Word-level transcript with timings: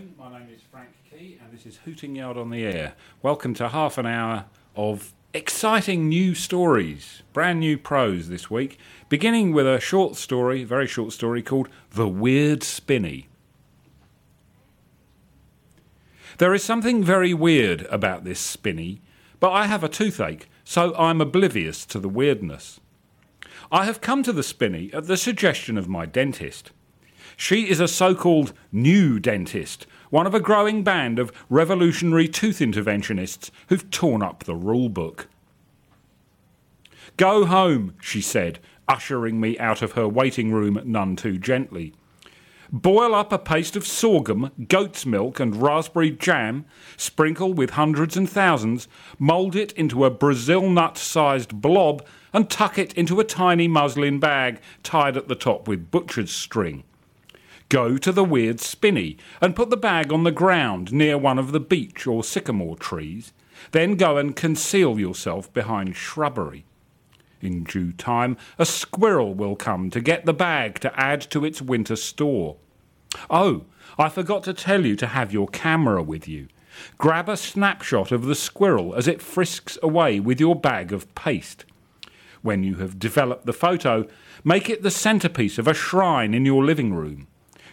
afternoon. 0.00 0.14
My 0.18 0.38
name 0.38 0.48
is 0.54 0.62
Frank 0.70 0.90
Key, 1.10 1.38
and 1.42 1.52
this 1.52 1.66
is 1.66 1.78
Hooting 1.84 2.16
Yard 2.16 2.36
on 2.36 2.50
the 2.50 2.64
Air. 2.64 2.94
Welcome 3.22 3.54
to 3.54 3.68
half 3.68 3.98
an 3.98 4.06
hour 4.06 4.46
of 4.74 5.12
exciting 5.34 6.08
new 6.08 6.34
stories, 6.34 7.22
brand 7.32 7.60
new 7.60 7.76
prose 7.76 8.28
this 8.28 8.50
week, 8.50 8.78
beginning 9.08 9.52
with 9.52 9.66
a 9.66 9.80
short 9.80 10.16
story, 10.16 10.64
very 10.64 10.86
short 10.86 11.12
story 11.12 11.42
called 11.42 11.68
The 11.90 12.08
Weird 12.08 12.62
Spinney. 12.62 13.28
There 16.38 16.54
is 16.54 16.64
something 16.64 17.04
very 17.04 17.34
weird 17.34 17.82
about 17.90 18.24
this 18.24 18.40
spinney, 18.40 19.02
but 19.38 19.50
I 19.50 19.66
have 19.66 19.84
a 19.84 19.88
toothache, 19.88 20.48
so 20.64 20.94
I'm 20.96 21.20
oblivious 21.20 21.84
to 21.86 21.98
the 21.98 22.08
weirdness. 22.08 22.80
I 23.70 23.84
have 23.84 24.00
come 24.00 24.22
to 24.22 24.32
the 24.32 24.42
spinney 24.42 24.90
at 24.94 25.06
the 25.06 25.16
suggestion 25.16 25.76
of 25.76 25.88
my 25.88 26.06
dentist. 26.06 26.70
She 27.40 27.70
is 27.70 27.80
a 27.80 27.88
so 27.88 28.14
called 28.14 28.52
new 28.70 29.18
dentist, 29.18 29.86
one 30.10 30.26
of 30.26 30.34
a 30.34 30.40
growing 30.40 30.82
band 30.82 31.18
of 31.18 31.32
revolutionary 31.48 32.28
tooth 32.28 32.58
interventionists 32.58 33.50
who've 33.68 33.90
torn 33.90 34.22
up 34.22 34.44
the 34.44 34.54
rule 34.54 34.90
book. 34.90 35.26
Go 37.16 37.46
home, 37.46 37.94
she 37.98 38.20
said, 38.20 38.58
ushering 38.86 39.40
me 39.40 39.58
out 39.58 39.80
of 39.80 39.92
her 39.92 40.06
waiting 40.06 40.52
room 40.52 40.82
none 40.84 41.16
too 41.16 41.38
gently. 41.38 41.94
Boil 42.70 43.14
up 43.14 43.32
a 43.32 43.38
paste 43.38 43.74
of 43.74 43.86
sorghum, 43.86 44.52
goat's 44.68 45.06
milk, 45.06 45.40
and 45.40 45.62
raspberry 45.62 46.10
jam, 46.10 46.66
sprinkle 46.98 47.54
with 47.54 47.70
hundreds 47.70 48.18
and 48.18 48.28
thousands, 48.28 48.86
mould 49.18 49.56
it 49.56 49.72
into 49.72 50.04
a 50.04 50.10
Brazil 50.10 50.68
nut 50.68 50.98
sized 50.98 51.58
blob, 51.62 52.06
and 52.34 52.50
tuck 52.50 52.76
it 52.76 52.92
into 52.92 53.18
a 53.18 53.24
tiny 53.24 53.66
muslin 53.66 54.20
bag 54.20 54.60
tied 54.82 55.16
at 55.16 55.28
the 55.28 55.34
top 55.34 55.66
with 55.66 55.90
butcher's 55.90 56.30
string. 56.30 56.84
Go 57.70 57.96
to 57.98 58.10
the 58.10 58.24
weird 58.24 58.58
spinney 58.58 59.16
and 59.40 59.54
put 59.54 59.70
the 59.70 59.76
bag 59.76 60.12
on 60.12 60.24
the 60.24 60.32
ground 60.32 60.92
near 60.92 61.16
one 61.16 61.38
of 61.38 61.52
the 61.52 61.60
beech 61.60 62.04
or 62.04 62.24
sycamore 62.24 62.76
trees. 62.76 63.32
Then 63.70 63.94
go 63.94 64.16
and 64.16 64.34
conceal 64.34 64.98
yourself 64.98 65.52
behind 65.52 65.94
shrubbery. 65.94 66.64
In 67.40 67.62
due 67.62 67.92
time, 67.92 68.36
a 68.58 68.66
squirrel 68.66 69.34
will 69.34 69.54
come 69.54 69.88
to 69.90 70.00
get 70.00 70.26
the 70.26 70.34
bag 70.34 70.80
to 70.80 71.00
add 71.00 71.20
to 71.30 71.44
its 71.44 71.62
winter 71.62 71.94
store. 71.94 72.56
Oh, 73.30 73.66
I 73.96 74.08
forgot 74.08 74.42
to 74.44 74.52
tell 74.52 74.84
you 74.84 74.96
to 74.96 75.06
have 75.06 75.32
your 75.32 75.46
camera 75.46 76.02
with 76.02 76.26
you. 76.26 76.48
Grab 76.98 77.28
a 77.28 77.36
snapshot 77.36 78.10
of 78.10 78.24
the 78.24 78.34
squirrel 78.34 78.96
as 78.96 79.06
it 79.06 79.22
frisks 79.22 79.78
away 79.80 80.18
with 80.18 80.40
your 80.40 80.56
bag 80.56 80.92
of 80.92 81.14
paste. 81.14 81.64
When 82.42 82.64
you 82.64 82.76
have 82.76 82.98
developed 82.98 83.46
the 83.46 83.52
photo, 83.52 84.08
make 84.42 84.68
it 84.68 84.82
the 84.82 84.90
centerpiece 84.90 85.56
of 85.56 85.68
a 85.68 85.74
shrine 85.74 86.34
in 86.34 86.44
your 86.44 86.64
living 86.64 86.92
room. 86.92 87.28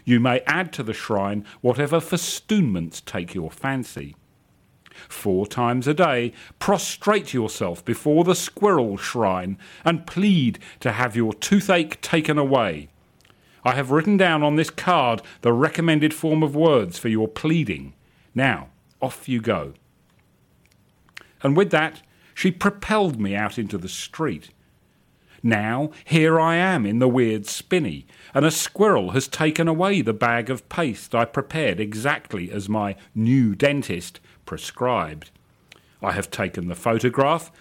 You 0.07 0.21
may 0.21 0.39
add 0.47 0.71
to 0.71 0.83
the 0.83 0.93
shrine 0.93 1.43
whatever 1.59 1.99
festoonments 1.99 3.01
take 3.01 3.35
your 3.35 3.51
fancy. 3.51 4.15
Four 5.09 5.45
times 5.45 5.85
a 5.85 5.93
day, 5.93 6.31
prostrate 6.59 7.33
yourself 7.33 7.83
before 7.83 8.23
the 8.23 8.33
squirrel 8.33 8.95
shrine 8.95 9.57
and 9.83 10.07
plead 10.07 10.59
to 10.79 10.93
have 10.93 11.17
your 11.17 11.33
toothache 11.33 11.99
taken 11.99 12.37
away. 12.37 12.87
I 13.65 13.73
have 13.73 13.91
written 13.91 14.15
down 14.15 14.43
on 14.43 14.55
this 14.55 14.69
card 14.69 15.21
the 15.41 15.51
recommended 15.51 16.13
form 16.13 16.41
of 16.41 16.55
words 16.55 16.97
for 16.97 17.09
your 17.09 17.27
pleading. 17.27 17.93
Now, 18.33 18.69
off 19.01 19.27
you 19.27 19.41
go. 19.41 19.73
And 21.43 21.57
with 21.57 21.69
that, 21.71 22.01
she 22.33 22.49
propelled 22.49 23.19
me 23.19 23.35
out 23.35 23.59
into 23.59 23.77
the 23.77 23.89
street. 23.89 24.51
Now, 25.43 25.91
here 26.03 26.39
I 26.39 26.55
am 26.55 26.85
in 26.85 26.99
the 26.99 27.07
weird 27.07 27.45
spinney, 27.45 28.05
and 28.33 28.45
a 28.45 28.51
squirrel 28.51 29.11
has 29.11 29.27
taken 29.27 29.67
away 29.67 30.01
the 30.01 30.13
bag 30.13 30.49
of 30.49 30.67
paste 30.69 31.13
I 31.13 31.25
prepared 31.25 31.79
exactly 31.79 32.51
as 32.51 32.67
my 32.67 32.95
new 33.13 33.55
dentist 33.55 34.19
prescribed. 34.45 35.31
I 36.01 36.11
have 36.11 36.31
taken 36.31 36.67
the 36.67 36.75
photograph, 36.75 37.51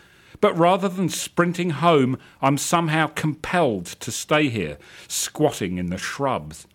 but 0.40 0.56
rather 0.56 0.88
than 0.88 1.08
sprinting 1.08 1.70
home, 1.70 2.18
I'm 2.42 2.58
somehow 2.58 3.08
compelled 3.08 3.86
to 3.86 4.10
stay 4.10 4.48
here, 4.48 4.78
squatting 5.08 5.78
in 5.78 5.86
the 5.86 5.98
shrubs. 5.98 6.66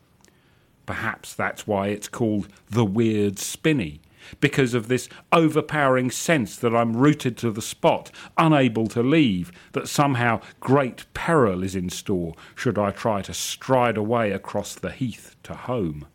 Perhaps 0.85 1.33
that's 1.33 1.67
why 1.67 1.87
it's 1.87 2.07
called 2.07 2.47
the 2.69 2.85
weird 2.85 3.39
spinney 3.39 4.01
because 4.39 4.73
of 4.73 4.87
this 4.87 5.09
overpowering 5.31 6.11
sense 6.11 6.55
that 6.57 6.75
I'm 6.75 6.95
rooted 6.95 7.37
to 7.37 7.51
the 7.51 7.61
spot, 7.61 8.11
unable 8.37 8.87
to 8.87 9.03
leave, 9.03 9.51
that 9.73 9.87
somehow 9.87 10.41
great 10.59 11.05
peril 11.13 11.63
is 11.63 11.75
in 11.75 11.89
store 11.89 12.33
should 12.55 12.77
I 12.77 12.91
try 12.91 13.21
to 13.23 13.33
stride 13.33 13.97
away 13.97 14.31
across 14.31 14.75
the 14.75 14.91
heath 14.91 15.35
to 15.43 15.53
home. 15.53 16.05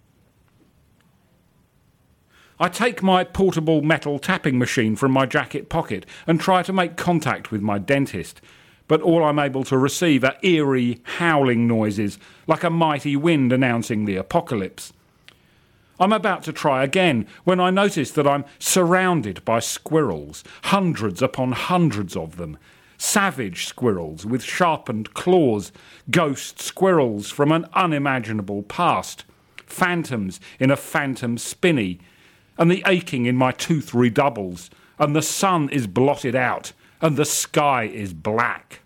I 2.59 2.69
take 2.69 3.03
my 3.03 3.23
portable 3.23 3.83
metal 3.83 4.19
tapping 4.19 4.59
machine 4.59 4.97
from 4.97 5.13
my 5.13 5.27
jacket 5.27 5.69
pocket 5.69 6.07
and 6.27 6.41
try 6.41 6.63
to 6.63 6.73
make 6.73 6.97
contact 6.97 7.51
with 7.51 7.61
my 7.61 7.77
dentist, 7.79 8.41
but 8.89 9.03
all 9.03 9.25
I'm 9.25 9.39
able 9.39 9.65
to 9.65 9.77
receive 9.77 10.25
are 10.25 10.37
eerie, 10.43 11.01
howling 11.03 11.67
noises, 11.67 12.19
like 12.47 12.65
a 12.65 12.71
mighty 12.71 13.15
wind 13.15 13.53
announcing 13.53 14.07
the 14.07 14.17
apocalypse. 14.17 14.95
I'm 15.99 16.13
about 16.13 16.43
to 16.45 16.53
try 16.53 16.85
again 16.85 17.27
when 17.45 17.59
I 17.59 17.71
notice 17.71 18.11
that 18.13 18.27
I'm 18.27 18.45
surrounded 18.59 19.45
by 19.45 19.61
squirrels, 19.61 20.45
hundreds 20.65 21.23
upon 21.23 21.53
hundreds 21.53 22.17
of 22.17 22.37
them. 22.37 22.59
Savage 22.99 23.67
squirrels 23.67 24.25
with 24.25 24.43
sharpened 24.43 25.15
claws, 25.15 25.73
ghost 26.11 26.61
squirrels 26.61 27.31
from 27.31 27.53
an 27.53 27.67
unimaginable 27.73 28.63
past, 28.63 29.25
phantoms 29.67 30.41
in 30.59 30.71
a 30.71 30.77
phantom 30.77 31.39
spinney, 31.39 32.01
and 32.59 32.71
the 32.71 32.83
aching 32.87 33.27
in 33.27 33.37
my 33.37 33.53
tooth 33.53 33.93
redoubles, 33.93 34.71
and 34.99 35.15
the 35.15 35.23
sun 35.23 35.69
is 35.71 35.87
blotted 35.87 36.35
out, 36.35 36.73
and 37.01 37.17
the 37.17 37.25
sky 37.25 37.85
is 37.85 38.15
black. 38.15 38.81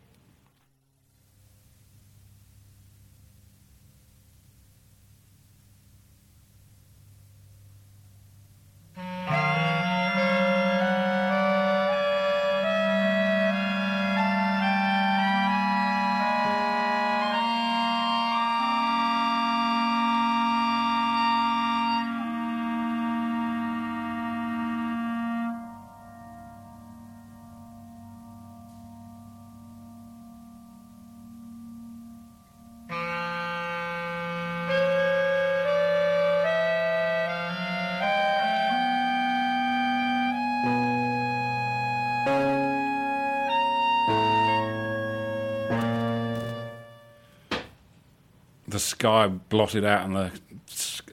Sky 48.81 49.29
blotted 49.29 49.85
out 49.85 50.05
and 50.05 50.17
the 50.17 50.33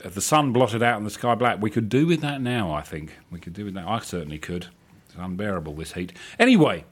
the 0.03 0.21
sun 0.21 0.53
blotted 0.53 0.83
out 0.83 0.97
and 0.97 1.05
the 1.05 1.11
sky 1.11 1.35
black. 1.35 1.61
We 1.61 1.69
could 1.69 1.89
do 1.89 2.07
with 2.07 2.21
that 2.21 2.41
now. 2.41 2.71
I 2.71 2.81
think 2.81 3.17
we 3.31 3.39
could 3.39 3.53
do 3.53 3.65
with 3.65 3.73
that. 3.73 3.85
I 3.87 3.99
certainly 3.99 4.39
could. 4.39 4.67
It's 5.07 5.15
unbearable 5.17 5.73
this 5.73 5.91
heat. 5.93 6.13
Anyway, 6.39 6.85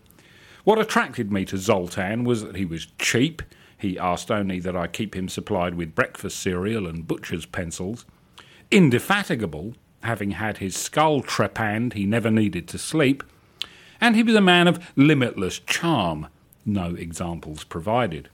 What 0.62 0.78
attracted 0.78 1.32
me 1.32 1.44
to 1.46 1.58
Zoltan 1.58 2.22
was 2.24 2.42
that 2.42 2.56
he 2.56 2.64
was 2.64 2.86
cheap. 2.98 3.42
He 3.76 3.98
asked 3.98 4.30
only 4.30 4.60
that 4.60 4.76
I 4.76 4.86
keep 4.86 5.16
him 5.16 5.28
supplied 5.28 5.74
with 5.74 5.94
breakfast 5.94 6.38
cereal 6.38 6.86
and 6.86 7.06
butcher's 7.06 7.46
pencils. 7.46 8.06
Indefatigable, 8.70 9.74
having 10.04 10.32
had 10.32 10.58
his 10.58 10.76
skull 10.76 11.22
trepanned, 11.22 11.94
he 11.94 12.06
never 12.06 12.30
needed 12.30 12.68
to 12.68 12.78
sleep. 12.78 13.22
and 14.00 14.16
he 14.16 14.22
was 14.22 14.34
a 14.34 14.40
man 14.40 14.68
of 14.68 14.92
limitless 14.96 15.60
charm. 15.60 16.26
No 16.66 16.94
examples 16.94 17.64
provided. 17.64 18.28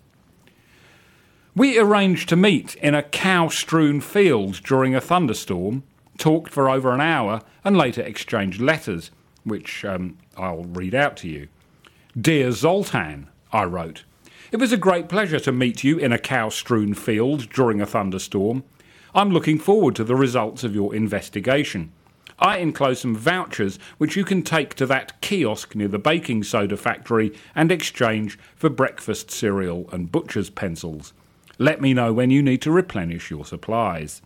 We 1.55 1.79
arranged 1.79 2.29
to 2.31 2.37
meet 2.37 2.75
in 2.77 2.95
a 2.95 3.03
cow 3.03 3.49
strewn 3.49 4.01
field 4.01 4.63
during 4.65 4.95
a 4.95 5.01
thunderstorm, 5.01 5.83
talked 6.19 6.51
for 6.53 6.69
over 6.69 6.93
an 6.93 7.01
hour, 7.01 7.43
and 7.65 7.77
later 7.77 8.03
exchanged 8.03 8.61
letters, 8.61 9.11
which 9.45 9.85
um, 9.85 10.19
I'll 10.37 10.65
read 10.65 10.95
out 10.95 11.17
to 11.19 11.29
you. 11.29 11.49
Dear 12.19 12.53
Zoltan, 12.53 13.29
I 13.53 13.65
wrote, 13.65 14.05
it 14.51 14.59
was 14.59 14.73
a 14.73 14.77
great 14.77 15.09
pleasure 15.09 15.41
to 15.41 15.53
meet 15.53 15.85
you 15.85 15.99
in 15.99 16.13
a 16.13 16.19
cow 16.19 16.49
strewn 16.49 16.95
field 16.95 17.49
during 17.51 17.81
a 17.81 17.87
thunderstorm. 17.87 18.65
I'm 19.15 19.31
looking 19.31 19.59
forward 19.59 19.97
to 19.97 20.05
the 20.05 20.15
results 20.15 20.65
of 20.65 20.75
your 20.75 20.95
investigation. 20.95 21.93
I 22.39 22.59
enclose 22.59 23.01
some 23.01 23.15
vouchers 23.15 23.79
which 23.99 24.17
you 24.17 24.25
can 24.25 24.43
take 24.43 24.75
to 24.75 24.87
that 24.87 25.21
kiosk 25.21 25.75
near 25.75 25.89
the 25.89 25.99
baking 25.99 26.45
soda 26.45 26.77
factory 26.77 27.33
and 27.55 27.71
exchange 27.71 28.39
for 28.57 28.71
breakfast 28.71 29.31
cereal 29.31 29.89
and 29.93 30.11
butcher's 30.11 30.49
pencils. 30.49 31.13
Let 31.59 31.83
me 31.83 31.93
know 31.93 32.13
when 32.13 32.31
you 32.31 32.43
need 32.43 32.63
to 32.63 32.73
replenish 32.73 33.31
your 33.31 33.45
supplies. 33.45 34.23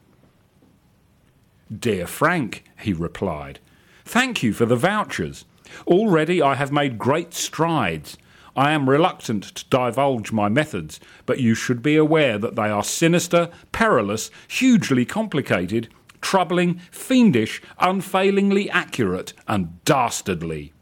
Dear 1.76 2.06
Frank, 2.06 2.64
he 2.78 2.92
replied, 2.92 3.58
thank 4.04 4.42
you 4.42 4.52
for 4.52 4.66
the 4.66 4.76
vouchers. 4.76 5.44
Already 5.86 6.40
I 6.40 6.54
have 6.54 6.70
made 6.70 6.98
great 6.98 7.34
strides. 7.34 8.16
I 8.56 8.72
am 8.72 8.88
reluctant 8.88 9.42
to 9.56 9.64
divulge 9.68 10.30
my 10.30 10.48
methods, 10.48 11.00
but 11.26 11.40
you 11.40 11.54
should 11.54 11.82
be 11.82 11.96
aware 11.96 12.38
that 12.38 12.54
they 12.54 12.68
are 12.68 12.84
sinister, 12.84 13.50
perilous, 13.72 14.30
hugely 14.46 15.04
complicated, 15.04 15.88
troubling, 16.20 16.80
fiendish, 16.90 17.60
unfailingly 17.78 18.70
accurate, 18.70 19.32
and 19.48 19.84
dastardly. 19.84 20.72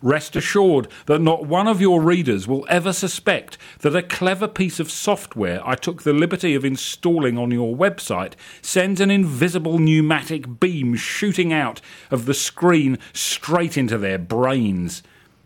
Rest 0.00 0.34
assured 0.34 0.88
that 1.06 1.20
not 1.20 1.46
one 1.46 1.68
of 1.68 1.80
your 1.80 2.00
readers 2.00 2.48
will 2.48 2.66
ever 2.68 2.92
suspect 2.92 3.58
that 3.80 3.94
a 3.94 4.02
clever 4.02 4.48
piece 4.48 4.80
of 4.80 4.90
software 4.90 5.60
I 5.66 5.74
took 5.74 6.02
the 6.02 6.12
liberty 6.12 6.54
of 6.54 6.64
installing 6.64 7.38
on 7.38 7.50
your 7.50 7.76
website 7.76 8.34
sends 8.62 9.00
an 9.00 9.10
invisible 9.10 9.78
pneumatic 9.78 10.58
beam 10.58 10.96
shooting 10.96 11.52
out 11.52 11.80
of 12.10 12.26
the 12.26 12.34
screen 12.34 12.98
straight 13.12 13.76
into 13.76 13.98
their 13.98 14.18
brains. 14.18 15.02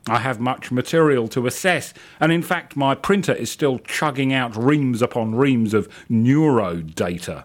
I 0.09 0.21
have 0.21 0.39
much 0.39 0.71
material 0.71 1.27
to 1.29 1.47
assess, 1.47 1.93
and 2.21 2.31
in 2.31 2.43
fact, 2.43 2.77
my 2.77 2.95
printer 2.95 3.35
is 3.35 3.51
still 3.51 3.81
chugging 3.81 4.33
out 4.33 4.57
reams 4.57 5.03
upon 5.03 5.35
reams 5.35 5.75
of 5.75 5.89
neuro 6.09 6.77
data. 6.77 7.45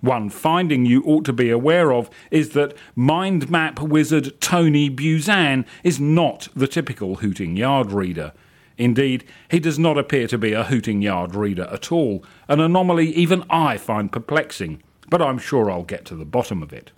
One 0.00 0.30
finding 0.30 0.86
you 0.86 1.02
ought 1.04 1.24
to 1.26 1.32
be 1.32 1.50
aware 1.50 1.92
of 1.92 2.10
is 2.30 2.50
that 2.50 2.76
mind 2.96 3.50
map 3.50 3.80
wizard 3.80 4.40
Tony 4.40 4.90
Buzan 4.90 5.64
is 5.84 6.00
not 6.00 6.48
the 6.56 6.66
typical 6.66 7.16
Hooting 7.16 7.56
Yard 7.56 7.92
reader. 7.92 8.32
Indeed, 8.78 9.24
he 9.50 9.60
does 9.60 9.78
not 9.78 9.98
appear 9.98 10.26
to 10.28 10.38
be 10.38 10.54
a 10.54 10.64
Hooting 10.64 11.02
Yard 11.02 11.34
reader 11.34 11.68
at 11.70 11.92
all, 11.92 12.24
an 12.48 12.60
anomaly 12.60 13.10
even 13.10 13.44
I 13.50 13.76
find 13.76 14.10
perplexing, 14.10 14.82
but 15.10 15.20
I'm 15.20 15.38
sure 15.38 15.70
I'll 15.70 15.82
get 15.82 16.06
to 16.06 16.16
the 16.16 16.24
bottom 16.24 16.62
of 16.62 16.72
it. 16.72 16.90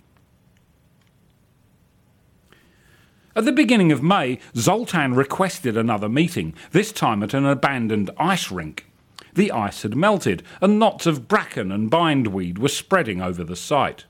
At 3.35 3.45
the 3.45 3.51
beginning 3.51 3.91
of 3.91 4.03
May, 4.03 4.37
Zoltan 4.55 5.15
requested 5.15 5.75
another 5.75 6.07
meeting, 6.07 6.53
this 6.71 6.91
time 6.91 7.23
at 7.23 7.33
an 7.33 7.47
abandoned 7.47 8.11
ice 8.17 8.51
rink. 8.51 8.85
The 9.33 9.51
ice 9.51 9.81
had 9.81 9.95
melted, 9.95 10.43
and 10.61 10.77
knots 10.77 11.07
of 11.07 11.27
bracken 11.27 11.71
and 11.71 11.89
bindweed 11.89 12.59
were 12.59 12.67
spreading 12.67 13.21
over 13.21 13.43
the 13.43 13.55
site. 13.55 14.05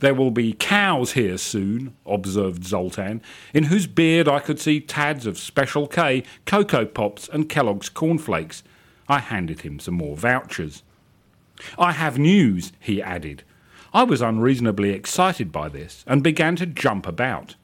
There 0.00 0.14
will 0.14 0.32
be 0.32 0.54
cows 0.54 1.12
here 1.12 1.38
soon, 1.38 1.94
observed 2.04 2.64
Zoltan, 2.64 3.22
in 3.54 3.64
whose 3.64 3.86
beard 3.86 4.26
I 4.26 4.40
could 4.40 4.58
see 4.58 4.80
tads 4.80 5.24
of 5.24 5.38
Special 5.38 5.86
K, 5.86 6.24
Cocoa 6.46 6.86
Pops, 6.86 7.28
and 7.28 7.48
Kellogg's 7.48 7.88
cornflakes. 7.88 8.64
I 9.08 9.20
handed 9.20 9.60
him 9.60 9.78
some 9.78 9.94
more 9.94 10.16
vouchers. 10.16 10.82
I 11.78 11.92
have 11.92 12.18
news, 12.18 12.72
he 12.80 13.00
added. 13.00 13.44
I 13.92 14.02
was 14.02 14.20
unreasonably 14.20 14.90
excited 14.90 15.52
by 15.52 15.68
this 15.68 16.04
and 16.08 16.24
began 16.24 16.56
to 16.56 16.66
jump 16.66 17.06
about. 17.06 17.54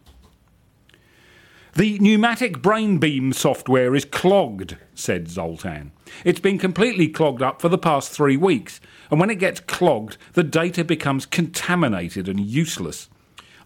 The 1.75 2.01
pneumatic 2.01 2.61
brain 2.63 2.99
beam 2.99 3.33
software 3.33 3.95
is 3.95 4.05
clogged, 4.05 4.77
said 4.93 5.29
Zoltan. 5.29 5.93
It's 6.25 6.41
been 6.41 6.59
completely 6.59 7.07
clogged 7.09 7.43
up 7.43 7.61
for 7.61 7.69
the 7.69 7.79
past 7.79 8.11
three 8.11 8.37
weeks, 8.37 8.81
and 9.09 9.21
when 9.21 9.31
it 9.31 9.39
gets 9.39 9.61
clogged, 9.61 10.17
the 10.33 10.43
data 10.43 10.83
becomes 10.83 11.27
contaminated 11.27 12.29
and 12.29 12.41
useless. 12.41 13.09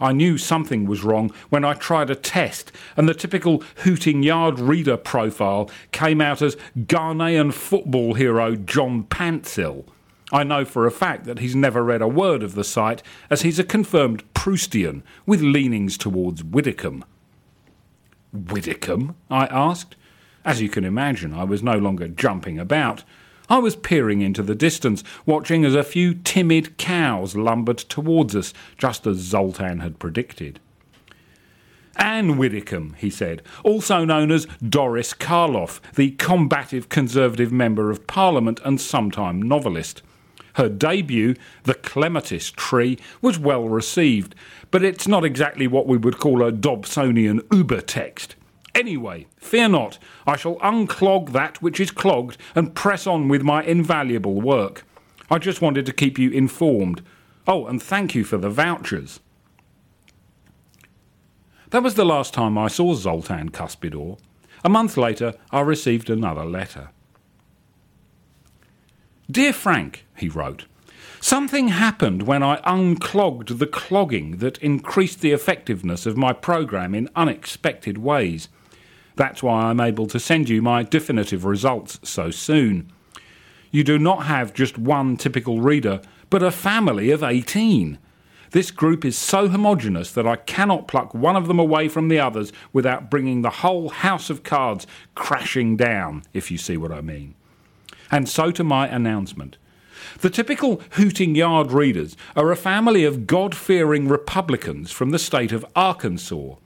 I 0.01 0.12
knew 0.12 0.37
something 0.37 0.85
was 0.85 1.03
wrong 1.03 1.31
when 1.49 1.65
I 1.65 1.73
tried 1.73 2.11
a 2.11 2.15
test, 2.15 2.73
and 2.95 3.09
the 3.09 3.15
typical 3.15 3.62
hooting 3.77 4.23
yard 4.23 4.59
reader 4.59 4.99
profile 4.99 5.71
came 5.91 6.21
out 6.21 6.43
as 6.43 6.59
Ghanaian 6.77 7.55
football 7.55 8.15
hero 8.15 8.55
John 8.55 9.05
Pantsil. 9.05 9.87
I 10.31 10.45
know 10.45 10.67
for 10.67 10.87
a 10.87 10.91
fact 10.91 11.25
that 11.25 11.39
he's 11.39 11.56
never 11.56 11.83
read 11.83 12.03
a 12.03 12.09
word 12.09 12.43
of 12.43 12.55
the 12.55 12.65
site, 12.65 13.03
as 13.31 13.43
he's 13.43 13.59
a 13.59 13.65
confirmed 13.65 14.25
Proustian 14.35 15.03
with 15.25 15.41
leanings 15.41 15.97
towards 15.97 16.45
Widdecombe. 16.45 17.05
Widdecombe? 18.34 19.16
I 19.31 19.46
asked. 19.46 19.96
As 20.44 20.60
you 20.60 20.69
can 20.69 20.84
imagine, 20.84 21.32
I 21.32 21.44
was 21.44 21.62
no 21.62 21.78
longer 21.78 22.08
jumping 22.08 22.58
about. 22.58 23.04
I 23.48 23.58
was 23.58 23.76
peering 23.76 24.20
into 24.20 24.42
the 24.42 24.54
distance, 24.54 25.04
watching 25.25 25.64
as 25.64 25.75
a 25.75 25.84
few 25.84 26.14
timid 26.14 26.76
cows 26.76 27.36
lumbered 27.36 27.78
towards 27.78 28.34
us, 28.34 28.52
just 28.76 29.06
as 29.06 29.19
Zoltan 29.19 29.81
had 29.81 29.98
predicted. 29.98 30.60
Ann 31.96 32.36
Widdecombe, 32.36 32.94
he 32.98 33.10
said, 33.10 33.42
also 33.62 34.04
known 34.04 34.32
as 34.32 34.48
Doris 34.66 35.14
Karloff, 35.14 35.81
the 35.94 36.12
combative 36.12 36.88
Conservative 36.88 37.52
Member 37.52 37.90
of 37.90 38.06
Parliament 38.06 38.60
and 38.64 38.81
sometime 38.81 39.40
novelist. 39.40 40.02
Her 40.54 40.69
debut, 40.69 41.34
The 41.64 41.75
Clematis 41.75 42.50
Tree, 42.50 42.98
was 43.20 43.38
well 43.38 43.69
received, 43.69 44.34
but 44.75 44.82
it's 44.82 45.06
not 45.06 45.25
exactly 45.25 45.69
what 45.69 45.87
we 45.87 45.97
would 45.97 46.19
call 46.19 46.43
a 46.43 46.50
Dobsonian 46.50 47.41
uber 47.53 47.81
text. 47.81 48.35
Anyway, 48.75 49.29
fear 49.37 49.69
not, 49.69 50.00
I 50.26 50.35
shall 50.35 50.56
unclog 50.56 51.31
that 51.31 51.63
which 51.63 51.79
is 51.79 51.93
clogged 51.93 52.39
and 52.56 52.75
press 52.75 53.06
on 53.06 53.29
with 53.29 53.43
my 53.43 53.63
invaluable 53.63 54.41
work. 54.41 54.84
I 55.31 55.39
just 55.39 55.63
wanted 55.63 55.87
to 55.87 55.93
keep 55.93 56.19
you 56.19 56.32
informed. 56.32 57.03
Oh, 57.46 57.67
and 57.67 57.81
thank 57.81 58.17
you 58.17 58.25
for 58.25 58.37
the 58.37 58.51
vouchers. 58.51 59.20
That 61.70 61.84
was 61.84 61.94
the 61.94 62.05
last 62.05 62.34
time 62.34 62.58
I 62.58 62.67
saw 62.67 62.94
Zoltan 62.94 63.53
Cuspidor. 63.53 64.19
A 64.65 64.69
month 64.69 64.96
later, 64.96 65.34
I 65.53 65.60
received 65.60 66.10
another 66.10 66.44
letter. 66.44 66.91
Dear 69.31 69.53
Frank, 69.53 70.05
he 70.17 70.29
wrote, 70.29 70.65
something 71.24 71.69
happened 71.69 72.24
when 72.24 72.43
I 72.43 72.60
unclogged 72.64 73.58
the 73.58 73.66
clogging 73.66 74.36
that 74.38 74.58
increased 74.58 75.22
the 75.22 75.32
effectiveness 75.32 76.04
of 76.04 76.19
my 76.19 76.34
program 76.34 76.94
in 76.94 77.08
unexpected 77.16 77.96
ways. 77.96 78.50
That's 79.16 79.43
why 79.43 79.62
I'm 79.62 79.81
able 79.81 80.06
to 80.08 80.20
send 80.20 80.50
you 80.50 80.60
my 80.60 80.82
definitive 80.82 81.46
results 81.46 81.98
so 82.02 82.31
soon. 82.31 82.93
You 83.70 83.84
do 83.84 83.98
not 83.98 84.26
have 84.26 84.52
just 84.52 84.76
one 84.76 85.16
typical 85.16 85.62
reader, 85.62 86.02
but 86.28 86.43
a 86.43 86.50
family 86.50 87.10
of 87.10 87.22
18. 87.22 87.98
This 88.50 88.70
group 88.70 89.02
is 89.02 89.16
so 89.16 89.48
homogenous 89.48 90.12
that 90.12 90.26
I 90.26 90.36
cannot 90.36 90.88
pluck 90.88 91.14
one 91.14 91.36
of 91.36 91.48
them 91.48 91.58
away 91.58 91.88
from 91.88 92.08
the 92.08 92.20
others 92.20 92.52
without 92.74 93.10
bringing 93.10 93.40
the 93.40 93.48
whole 93.48 93.88
house 93.88 94.28
of 94.28 94.43
cards 94.43 94.86
crashing 95.14 95.78
down, 95.78 96.22
if 96.34 96.50
you 96.50 96.58
see 96.58 96.76
what 96.76 96.93
I 96.93 97.00
mean 97.00 97.34
and 98.10 98.28
so 98.28 98.50
to 98.52 98.62
my 98.62 98.86
announcement. 98.86 99.56
The 100.20 100.31
typical 100.31 100.81
hooting 100.93 101.34
yard 101.34 101.73
readers 101.73 102.17
are 102.37 102.51
a 102.51 102.56
family 102.56 103.05
of 103.05 103.27
God 103.27 103.55
fearing 103.55 104.08
Republicans 104.08 104.91
from 104.91 105.11
the 105.11 105.19
state 105.19 105.53
of 105.53 105.67
Arkansas. 105.75 106.56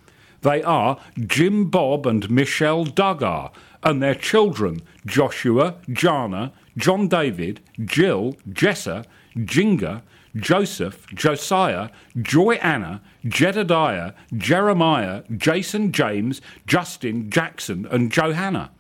They 0.43 0.63
are 0.63 0.99
Jim 1.19 1.69
Bob 1.69 2.07
and 2.07 2.31
Michelle 2.31 2.85
Duggar, 2.85 3.51
and 3.83 4.03
their 4.03 4.15
children 4.15 4.83
Joshua, 5.07 5.77
Jana, 5.93 6.53
John 6.77 7.09
David, 7.09 7.61
Jill, 7.85 8.37
Jessa, 8.51 9.05
Jinger, 9.37 10.03
Joseph, 10.37 11.07
Josiah, 11.09 11.91
Joy 12.21 12.55
Anna, 12.57 13.01
Jedidiah, 13.25 14.15
Jeremiah, 14.37 15.23
Jason 15.37 15.93
James, 15.93 16.41
Justin, 16.67 17.31
Jackson, 17.31 17.87
and 17.91 18.13
Johannah. 18.13 18.71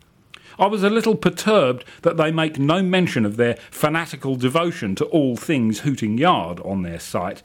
I 0.59 0.67
was 0.67 0.83
a 0.83 0.91
little 0.91 1.15
perturbed 1.15 1.85
that 2.03 2.17
they 2.17 2.31
make 2.31 2.59
no 2.59 2.83
mention 2.83 3.25
of 3.25 3.37
their 3.37 3.57
fanatical 3.71 4.37
devotion 4.37 4.95
to 4.97 5.05
all 5.07 5.37
things 5.37 5.81
Hooting 5.81 6.19
Yard 6.19 6.61
on 6.61 6.83
their 6.83 7.01
site. 7.01 7.43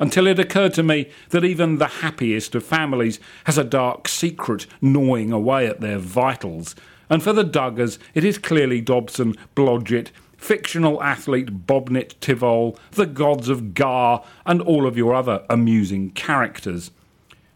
until 0.00 0.28
it 0.28 0.38
occurred 0.38 0.72
to 0.74 0.82
me 0.82 1.10
that 1.30 1.44
even 1.44 1.78
the 1.78 1.86
happiest 1.86 2.54
of 2.54 2.64
families 2.64 3.18
has 3.44 3.58
a 3.58 3.64
dark 3.64 4.06
secret 4.06 4.64
gnawing 4.80 5.32
away 5.32 5.66
at 5.66 5.80
their 5.80 5.98
vitals. 5.98 6.76
And 7.10 7.22
for 7.22 7.32
the 7.32 7.44
Duggars, 7.44 7.98
it 8.14 8.24
is 8.24 8.38
clearly 8.38 8.80
Dobson, 8.80 9.34
Blodgett, 9.54 10.10
fictional 10.36 11.02
athlete 11.02 11.66
Bobnit 11.66 12.14
Tivol, 12.20 12.78
the 12.92 13.06
gods 13.06 13.48
of 13.48 13.74
Gar, 13.74 14.24
and 14.46 14.60
all 14.62 14.86
of 14.86 14.96
your 14.96 15.14
other 15.14 15.44
amusing 15.50 16.10
characters. 16.10 16.90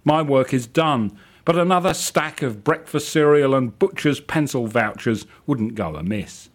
My 0.05 0.21
work 0.23 0.53
is 0.53 0.67
done, 0.67 1.17
but 1.45 1.57
another 1.57 1.95
stack 1.95 2.43
of 2.43 2.65
breakfast 2.65 3.09
cereal 3.09 3.55
and 3.55 3.79
butcher's 3.79 4.21
pencil 4.21 4.67
vouchers 4.67 5.27
wouldn't 5.47 5.75
go 5.75 5.97
amiss. 5.97 6.49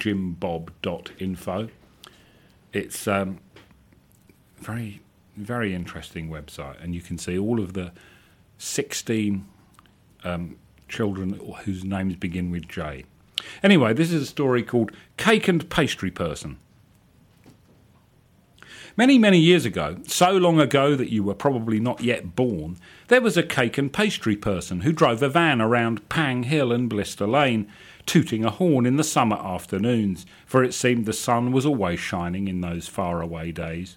www.jimbob.info. 0.00 1.68
It's 2.72 3.08
um, 3.08 3.38
very, 4.58 5.00
very 5.36 5.74
interesting 5.74 6.28
website, 6.28 6.82
and 6.82 6.94
you 6.94 7.00
can 7.00 7.18
see 7.18 7.38
all 7.38 7.60
of 7.60 7.72
the 7.74 7.92
16 8.58 9.46
um, 10.24 10.56
children 10.88 11.40
whose 11.64 11.84
names 11.84 12.16
begin 12.16 12.50
with 12.50 12.68
J. 12.68 13.04
Anyway, 13.62 13.94
this 13.94 14.12
is 14.12 14.22
a 14.22 14.26
story 14.26 14.62
called 14.62 14.92
Cake 15.16 15.48
and 15.48 15.68
Pastry 15.70 16.10
Person. 16.10 16.58
Many, 18.96 19.18
many 19.18 19.38
years 19.38 19.64
ago, 19.64 19.98
so 20.06 20.32
long 20.32 20.58
ago 20.58 20.96
that 20.96 21.10
you 21.10 21.22
were 21.22 21.34
probably 21.34 21.78
not 21.78 22.02
yet 22.02 22.34
born, 22.34 22.76
there 23.06 23.20
was 23.20 23.36
a 23.36 23.42
cake 23.42 23.78
and 23.78 23.92
pastry 23.92 24.36
person 24.36 24.80
who 24.80 24.92
drove 24.92 25.22
a 25.22 25.28
van 25.28 25.60
around 25.60 26.08
Pang 26.08 26.42
Hill 26.42 26.72
and 26.72 26.88
Blister 26.88 27.26
Lane, 27.26 27.70
tooting 28.04 28.44
a 28.44 28.50
horn 28.50 28.86
in 28.86 28.96
the 28.96 29.04
summer 29.04 29.36
afternoons, 29.36 30.26
for 30.44 30.64
it 30.64 30.74
seemed 30.74 31.06
the 31.06 31.12
sun 31.12 31.52
was 31.52 31.64
always 31.64 32.00
shining 32.00 32.48
in 32.48 32.60
those 32.60 32.88
faraway 32.88 33.52
days. 33.52 33.96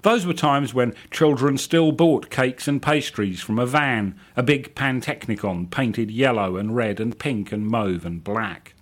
Those 0.00 0.26
were 0.26 0.34
times 0.34 0.72
when 0.72 0.94
children 1.10 1.58
still 1.58 1.92
bought 1.92 2.30
cakes 2.30 2.66
and 2.66 2.80
pastries 2.80 3.40
from 3.40 3.58
a 3.58 3.66
van, 3.66 4.14
a 4.36 4.42
big 4.42 4.74
Pantechnicon 4.74 5.70
painted 5.70 6.10
yellow 6.10 6.56
and 6.56 6.74
red 6.74 7.00
and 7.00 7.18
pink 7.18 7.52
and 7.52 7.66
mauve 7.66 8.04
and 8.04 8.22
black. 8.24 8.73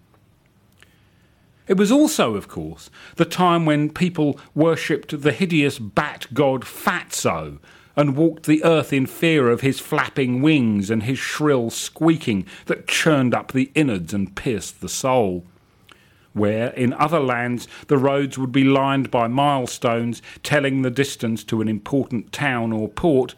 It 1.69 1.77
was 1.77 1.93
also, 1.93 2.35
of 2.35 2.49
course, 2.49 2.91
the 3.17 3.25
time 3.25 3.65
when 3.65 3.91
people 3.91 4.39
worshipped 4.55 5.23
the 5.23 5.33
hideous 5.33 5.79
bat 5.79 6.27
god 6.35 6.63
Fatso 6.63 7.59
and 7.95 8.17
walked 8.17 8.47
the 8.47 8.65
earth 8.65 8.93
in 8.93 9.07
fear 9.07 9.49
of 9.49 9.61
his 9.61 9.79
flapping 9.79 10.43
wings 10.43 10.91
and 10.91 11.05
his 11.05 11.19
shrill 11.19 11.71
squeaking 11.71 12.47
that 12.67 12.89
churned 12.89 13.35
up 13.35 13.53
the 13.53 13.71
innards 13.75 14.13
and 14.13 14.35
pierced 14.35 14.81
the 14.81 14.89
soul. 14.89 15.45
Where, 16.33 16.71
in 16.71 16.95
other 16.95 17.21
lands, 17.21 17.69
the 17.89 17.99
roads 17.99 18.39
would 18.39 18.53
be 18.53 18.65
lined 18.65 19.11
by 19.11 19.29
milestones 19.29 20.23
telling 20.43 20.83
the 20.83 20.91
distance 20.91 21.45
to 21.45 21.61
an 21.61 21.69
important 21.69 22.33
town 22.33 22.73
or 22.73 22.89
port, 22.89 23.35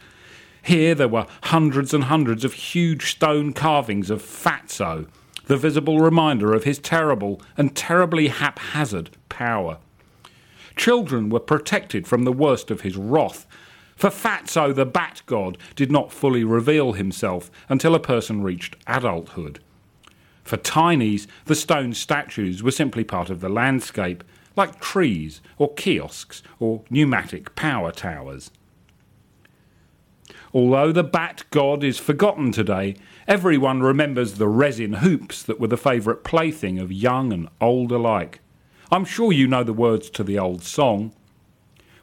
here 0.62 0.94
there 0.94 1.08
were 1.08 1.26
hundreds 1.42 1.92
and 1.92 2.04
hundreds 2.04 2.44
of 2.44 2.54
huge 2.54 3.10
stone 3.10 3.52
carvings 3.52 4.08
of 4.08 4.22
Fatso 4.22 5.08
the 5.46 5.56
visible 5.56 6.00
reminder 6.00 6.54
of 6.54 6.64
his 6.64 6.78
terrible 6.78 7.40
and 7.56 7.76
terribly 7.76 8.28
haphazard 8.28 9.10
power. 9.28 9.78
Children 10.76 11.28
were 11.28 11.40
protected 11.40 12.06
from 12.06 12.24
the 12.24 12.32
worst 12.32 12.70
of 12.70 12.80
his 12.80 12.96
wrath, 12.96 13.46
for 13.96 14.10
Fatso 14.10 14.74
the 14.74 14.86
Bat 14.86 15.22
God 15.26 15.56
did 15.76 15.90
not 15.90 16.12
fully 16.12 16.42
reveal 16.44 16.92
himself 16.92 17.50
until 17.68 17.94
a 17.94 18.00
person 18.00 18.42
reached 18.42 18.76
adulthood. 18.86 19.60
For 20.42 20.56
tinies, 20.56 21.26
the 21.46 21.54
stone 21.54 21.94
statues 21.94 22.62
were 22.62 22.70
simply 22.70 23.04
part 23.04 23.30
of 23.30 23.40
the 23.40 23.48
landscape, 23.48 24.24
like 24.56 24.80
trees 24.80 25.40
or 25.58 25.72
kiosks 25.74 26.42
or 26.58 26.82
pneumatic 26.90 27.54
power 27.54 27.92
towers. 27.92 28.50
Although 30.54 30.92
the 30.92 31.02
bat 31.02 31.42
god 31.50 31.82
is 31.82 31.98
forgotten 31.98 32.52
today, 32.52 32.94
everyone 33.26 33.82
remembers 33.82 34.34
the 34.34 34.46
resin 34.46 34.94
hoops 34.94 35.42
that 35.42 35.58
were 35.58 35.66
the 35.66 35.76
favourite 35.76 36.22
plaything 36.22 36.78
of 36.78 36.92
young 36.92 37.32
and 37.32 37.48
old 37.60 37.90
alike. 37.90 38.38
I'm 38.92 39.04
sure 39.04 39.32
you 39.32 39.48
know 39.48 39.64
the 39.64 39.72
words 39.72 40.08
to 40.10 40.22
the 40.22 40.38
old 40.38 40.62
song. 40.62 41.12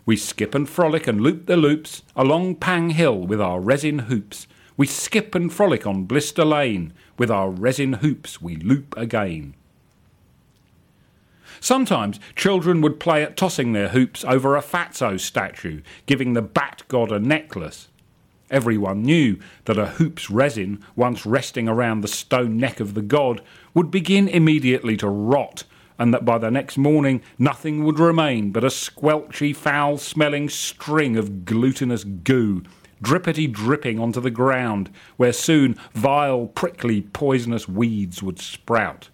We 0.05 0.17
skip 0.17 0.53
and 0.53 0.67
frolic 0.67 1.07
and 1.07 1.21
loop 1.21 1.45
the 1.45 1.55
loops 1.55 2.03
along 2.13 2.55
Pang 2.55 2.89
Hill 2.89 3.19
with 3.19 3.39
our 3.39 3.61
resin 3.61 3.99
hoops. 3.99 4.47
We 4.75 4.85
skip 4.85 5.33
and 5.33 5.53
frolic 5.53 5.87
on 5.87 6.03
Blister 6.03 6.43
Lane 6.43 6.91
with 7.17 7.31
our 7.31 7.49
resin 7.49 7.93
hoops 7.93 8.41
we 8.41 8.57
loop 8.57 8.93
again. 8.97 9.53
Sometimes 11.61 12.19
children 12.35 12.81
would 12.81 12.99
play 12.99 13.23
at 13.23 13.37
tossing 13.37 13.71
their 13.71 13.89
hoops 13.89 14.25
over 14.25 14.57
a 14.57 14.61
Fatso 14.61 15.17
statue, 15.17 15.81
giving 16.05 16.33
the 16.33 16.41
bat 16.41 16.83
god 16.89 17.13
a 17.13 17.19
necklace. 17.19 17.87
Everyone 18.51 19.01
knew 19.01 19.39
that 19.63 19.77
a 19.77 19.85
hoop's 19.85 20.29
resin, 20.29 20.83
once 20.93 21.25
resting 21.25 21.69
around 21.69 22.01
the 22.01 22.09
stone 22.09 22.57
neck 22.57 22.81
of 22.81 22.93
the 22.93 23.01
god, 23.01 23.41
would 23.73 23.89
begin 23.89 24.27
immediately 24.27 24.97
to 24.97 25.07
rot, 25.07 25.63
and 25.97 26.13
that 26.13 26.25
by 26.25 26.37
the 26.37 26.51
next 26.51 26.77
morning 26.77 27.21
nothing 27.39 27.85
would 27.85 27.97
remain 27.97 28.51
but 28.51 28.65
a 28.65 28.67
squelchy, 28.67 29.55
foul 29.55 29.97
smelling 29.97 30.49
string 30.49 31.15
of 31.15 31.45
glutinous 31.45 32.03
goo, 32.03 32.61
drippity 33.01 33.49
dripping 33.49 33.99
onto 33.99 34.19
the 34.19 34.29
ground, 34.29 34.89
where 35.15 35.31
soon 35.31 35.75
vile, 35.93 36.47
prickly, 36.47 37.03
poisonous 37.13 37.69
weeds 37.69 38.21
would 38.21 38.37
sprout. 38.37 39.07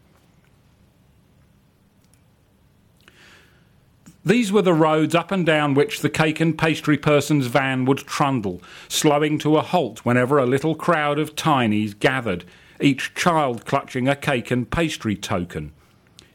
These 4.27 4.51
were 4.51 4.62
the 4.62 4.74
roads 4.74 5.15
up 5.15 5.31
and 5.31 5.46
down 5.46 5.74
which 5.74 6.01
the 6.01 6.10
cake 6.10 6.41
and 6.41 6.57
pastry 6.57 6.98
person's 6.98 7.48
van 7.48 7.86
would 7.86 8.00
trundle, 8.00 8.62
slowing 8.89 9.39
to 9.39 9.55
a 9.55 9.62
halt 9.62 10.00
whenever 10.03 10.38
a 10.38 10.46
little 10.46 10.75
crowd 10.75 11.17
of 11.17 11.34
tinies 11.34 11.98
gathered, 11.98 12.43
each 12.81 13.15
child 13.15 13.63
clutching 13.65 14.10
a 14.10 14.17
cake 14.17 14.51
and 14.51 14.69
pastry 14.69 15.15
token. 15.15 15.72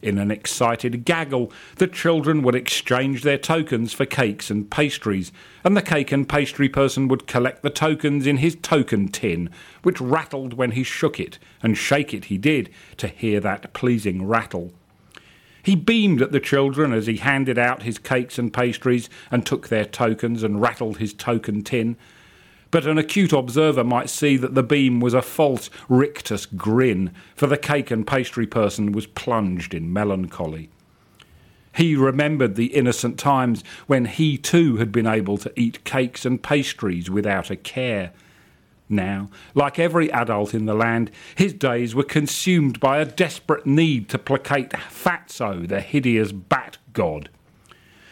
In 0.00 0.16
an 0.16 0.30
excited 0.30 1.04
gaggle, 1.04 1.52
the 1.76 1.86
children 1.86 2.40
would 2.40 2.54
exchange 2.54 3.24
their 3.24 3.36
tokens 3.36 3.92
for 3.92 4.06
cakes 4.06 4.48
and 4.48 4.70
pastries, 4.70 5.30
and 5.62 5.76
the 5.76 5.82
cake 5.82 6.12
and 6.12 6.26
pastry 6.26 6.70
person 6.70 7.08
would 7.08 7.26
collect 7.26 7.60
the 7.60 7.68
tokens 7.68 8.26
in 8.26 8.38
his 8.38 8.56
token 8.62 9.08
tin, 9.08 9.50
which 9.82 10.00
rattled 10.00 10.54
when 10.54 10.70
he 10.70 10.82
shook 10.82 11.20
it, 11.20 11.38
and 11.62 11.76
shake 11.76 12.14
it 12.14 12.24
he 12.24 12.38
did, 12.38 12.70
to 12.96 13.06
hear 13.06 13.38
that 13.38 13.74
pleasing 13.74 14.24
rattle. 14.24 14.72
He 15.62 15.76
beamed 15.76 16.20
at 16.20 16.32
the 16.32 16.40
children 16.40 16.92
as 16.92 17.06
he 17.06 17.18
handed 17.18 17.58
out 17.58 17.84
his 17.84 17.98
cakes 17.98 18.38
and 18.38 18.52
pastries 18.52 19.08
and 19.30 19.46
took 19.46 19.68
their 19.68 19.84
tokens 19.84 20.42
and 20.42 20.60
rattled 20.60 20.98
his 20.98 21.14
token 21.14 21.62
tin. 21.62 21.96
But 22.72 22.86
an 22.86 22.98
acute 22.98 23.32
observer 23.32 23.84
might 23.84 24.10
see 24.10 24.36
that 24.38 24.54
the 24.54 24.62
beam 24.62 24.98
was 24.98 25.14
a 25.14 25.22
false 25.22 25.70
rictus 25.88 26.46
grin, 26.46 27.12
for 27.36 27.46
the 27.46 27.58
cake 27.58 27.90
and 27.90 28.06
pastry 28.06 28.46
person 28.46 28.92
was 28.92 29.06
plunged 29.06 29.74
in 29.74 29.92
melancholy. 29.92 30.70
He 31.76 31.96
remembered 31.96 32.56
the 32.56 32.74
innocent 32.74 33.18
times 33.18 33.62
when 33.86 34.06
he 34.06 34.36
too 34.36 34.76
had 34.76 34.90
been 34.90 35.06
able 35.06 35.38
to 35.38 35.52
eat 35.58 35.84
cakes 35.84 36.26
and 36.26 36.42
pastries 36.42 37.08
without 37.08 37.50
a 37.50 37.56
care 37.56 38.12
now, 38.92 39.30
like 39.54 39.78
every 39.78 40.12
adult 40.12 40.54
in 40.54 40.66
the 40.66 40.74
land, 40.74 41.10
his 41.34 41.52
days 41.52 41.94
were 41.94 42.04
consumed 42.04 42.78
by 42.78 42.98
a 42.98 43.04
desperate 43.04 43.66
need 43.66 44.08
to 44.10 44.18
placate 44.18 44.70
Fatso, 44.70 45.66
the 45.66 45.80
hideous 45.80 46.30
bat 46.30 46.78
god. 46.92 47.28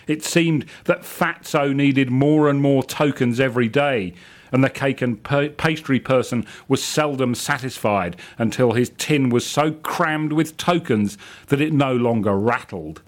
It 0.06 0.24
seemed 0.24 0.64
that 0.86 1.02
Fatso 1.02 1.72
needed 1.72 2.10
more 2.10 2.48
and 2.48 2.60
more 2.60 2.82
tokens 2.82 3.38
every 3.38 3.68
day, 3.68 4.14
and 4.50 4.64
the 4.64 4.70
cake 4.70 5.00
and 5.00 5.22
pastry 5.56 6.00
person 6.00 6.44
was 6.66 6.82
seldom 6.82 7.34
satisfied 7.34 8.16
until 8.38 8.72
his 8.72 8.90
tin 8.98 9.30
was 9.30 9.46
so 9.46 9.70
crammed 9.72 10.32
with 10.32 10.56
tokens 10.56 11.16
that 11.46 11.60
it 11.60 11.72
no 11.72 11.94
longer 11.94 12.36
rattled. 12.36 13.02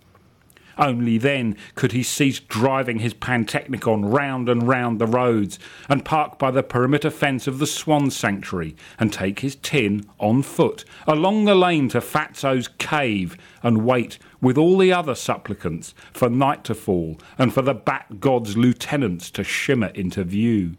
Only 0.82 1.16
then 1.16 1.56
could 1.76 1.92
he 1.92 2.02
cease 2.02 2.40
driving 2.40 2.98
his 2.98 3.14
Pantechnicon 3.14 4.12
round 4.12 4.48
and 4.48 4.66
round 4.66 5.00
the 5.00 5.06
roads 5.06 5.60
and 5.88 6.04
park 6.04 6.40
by 6.40 6.50
the 6.50 6.64
perimeter 6.64 7.08
fence 7.08 7.46
of 7.46 7.60
the 7.60 7.68
Swan 7.68 8.10
Sanctuary 8.10 8.74
and 8.98 9.12
take 9.12 9.38
his 9.38 9.54
tin 9.54 10.04
on 10.18 10.42
foot 10.42 10.84
along 11.06 11.44
the 11.44 11.54
lane 11.54 11.88
to 11.90 12.00
Fatso's 12.00 12.66
cave 12.66 13.36
and 13.62 13.84
wait 13.84 14.18
with 14.40 14.58
all 14.58 14.76
the 14.76 14.92
other 14.92 15.14
supplicants 15.14 15.94
for 16.12 16.28
night 16.28 16.64
to 16.64 16.74
fall 16.74 17.16
and 17.38 17.54
for 17.54 17.62
the 17.62 17.74
Bat 17.74 18.18
God's 18.18 18.56
lieutenants 18.56 19.30
to 19.30 19.44
shimmer 19.44 19.92
into 19.94 20.24
view. 20.24 20.72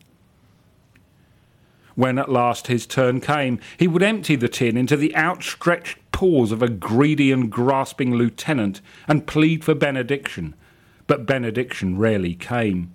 When 1.95 2.19
at 2.19 2.29
last 2.29 2.67
his 2.67 2.86
turn 2.86 3.22
came, 3.22 3.57
he 3.77 3.88
would 3.88 4.03
empty 4.03 4.36
the 4.36 4.50
tin 4.50 4.75
into 4.75 4.98
the 4.98 5.15
outstretched 5.15 6.00
paws 6.23 6.53
of 6.53 6.61
a 6.61 6.69
greedy 6.69 7.33
and 7.33 7.51
grasping 7.51 8.15
lieutenant 8.15 8.79
and 9.09 9.27
plead 9.27 9.61
for 9.61 9.75
benediction. 9.75 10.55
But 11.05 11.25
benediction 11.25 11.97
rarely 11.97 12.33
came. 12.33 12.93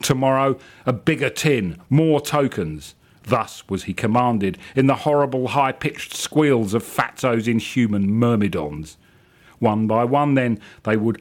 Tomorrow, 0.00 0.56
a 0.86 0.94
bigger 0.94 1.28
tin, 1.28 1.76
more 1.90 2.22
tokens. 2.22 2.94
Thus 3.24 3.68
was 3.68 3.84
he 3.84 3.92
commanded 3.92 4.56
in 4.74 4.86
the 4.86 4.94
horrible 4.94 5.48
high 5.48 5.72
pitched 5.72 6.14
squeals 6.14 6.72
of 6.72 6.82
Fatso's 6.82 7.46
inhuman 7.46 8.10
myrmidons. 8.10 8.96
One 9.58 9.86
by 9.86 10.04
one, 10.04 10.32
then, 10.32 10.58
they 10.84 10.96
would 10.96 11.20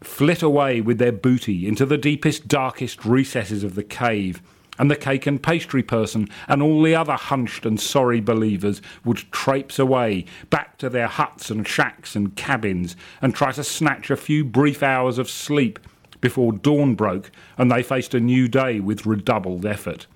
flit 0.00 0.44
away 0.44 0.80
with 0.80 0.98
their 0.98 1.10
booty 1.10 1.66
into 1.66 1.86
the 1.86 1.98
deepest, 1.98 2.46
darkest 2.46 3.04
recesses 3.04 3.64
of 3.64 3.74
the 3.74 3.82
cave, 3.82 4.40
and 4.78 4.90
the 4.90 4.96
cake 4.96 5.26
and 5.26 5.42
pastry 5.42 5.82
person 5.82 6.28
and 6.46 6.62
all 6.62 6.82
the 6.82 6.94
other 6.94 7.14
hunched 7.14 7.66
and 7.66 7.80
sorry 7.80 8.20
believers 8.20 8.80
would 9.04 9.18
traipse 9.32 9.78
away 9.78 10.24
back 10.50 10.78
to 10.78 10.88
their 10.88 11.08
huts 11.08 11.50
and 11.50 11.66
shacks 11.66 12.14
and 12.14 12.36
cabins 12.36 12.96
and 13.20 13.34
try 13.34 13.52
to 13.52 13.64
snatch 13.64 14.10
a 14.10 14.16
few 14.16 14.44
brief 14.44 14.82
hours 14.82 15.18
of 15.18 15.28
sleep 15.28 15.78
before 16.20 16.52
dawn 16.52 16.94
broke 16.94 17.30
and 17.56 17.70
they 17.70 17.82
faced 17.82 18.14
a 18.14 18.20
new 18.20 18.48
day 18.48 18.80
with 18.80 19.06
redoubled 19.06 19.66
effort. 19.66 20.06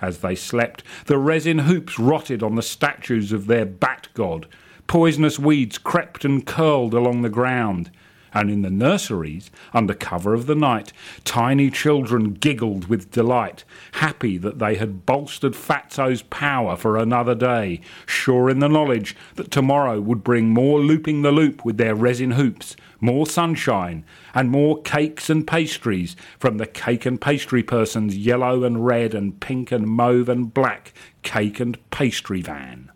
As 0.00 0.18
they 0.18 0.34
slept, 0.34 0.82
the 1.06 1.18
resin 1.18 1.60
hoops 1.60 1.98
rotted 1.98 2.42
on 2.42 2.54
the 2.54 2.62
statues 2.62 3.32
of 3.32 3.46
their 3.46 3.64
bat 3.64 4.08
god. 4.14 4.46
Poisonous 4.86 5.38
weeds 5.38 5.78
crept 5.78 6.24
and 6.24 6.46
curled 6.46 6.94
along 6.94 7.22
the 7.22 7.28
ground 7.28 7.90
and 8.36 8.50
in 8.50 8.60
the 8.60 8.70
nurseries, 8.70 9.50
under 9.72 9.94
cover 9.94 10.34
of 10.34 10.44
the 10.44 10.54
night, 10.54 10.92
tiny 11.24 11.70
children 11.70 12.34
giggled 12.34 12.86
with 12.86 13.10
delight, 13.10 13.64
happy 13.92 14.36
that 14.36 14.58
they 14.58 14.74
had 14.74 15.06
bolstered 15.06 15.56
Fatso's 15.56 16.20
power 16.20 16.76
for 16.76 16.98
another 16.98 17.34
day, 17.34 17.80
sure 18.04 18.50
in 18.50 18.58
the 18.58 18.68
knowledge 18.68 19.16
that 19.36 19.50
tomorrow 19.50 20.02
would 20.02 20.22
bring 20.22 20.50
more 20.50 20.80
looping 20.80 21.22
the 21.22 21.32
loop 21.32 21.64
with 21.64 21.78
their 21.78 21.94
resin 21.94 22.32
hoops, 22.32 22.76
more 23.00 23.26
sunshine, 23.26 24.04
and 24.34 24.50
more 24.50 24.82
cakes 24.82 25.30
and 25.30 25.46
pastries 25.46 26.14
from 26.38 26.58
the 26.58 26.66
cake 26.66 27.06
and 27.06 27.18
pastry 27.18 27.62
person's 27.62 28.18
yellow 28.18 28.64
and 28.64 28.84
red 28.84 29.14
and 29.14 29.40
pink 29.40 29.72
and 29.72 29.86
mauve 29.86 30.28
and 30.28 30.52
black 30.52 30.92
cake 31.22 31.58
and 31.58 31.78
pastry 31.90 32.42
van. 32.42 32.90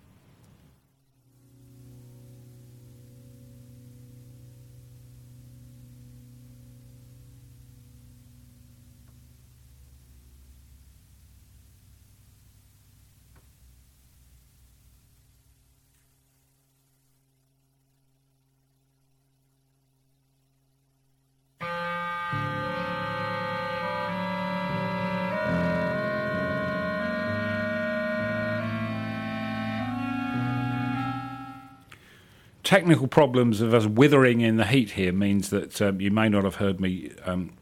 Technical 32.71 33.09
problems 33.09 33.61
of 33.61 33.75
us 33.75 33.85
withering 33.85 34.41
in 34.43 34.57
the 34.57 34.65
heat 34.65 34.93
here 34.93 35.13
means 35.13 35.51
that 35.51 35.83
um, 35.83 36.01
you 36.01 36.09
may 36.09 36.29
not 36.29 36.45
have 36.45 36.55
heard 36.55 36.81
me 36.81 37.11
um, 37.25 37.53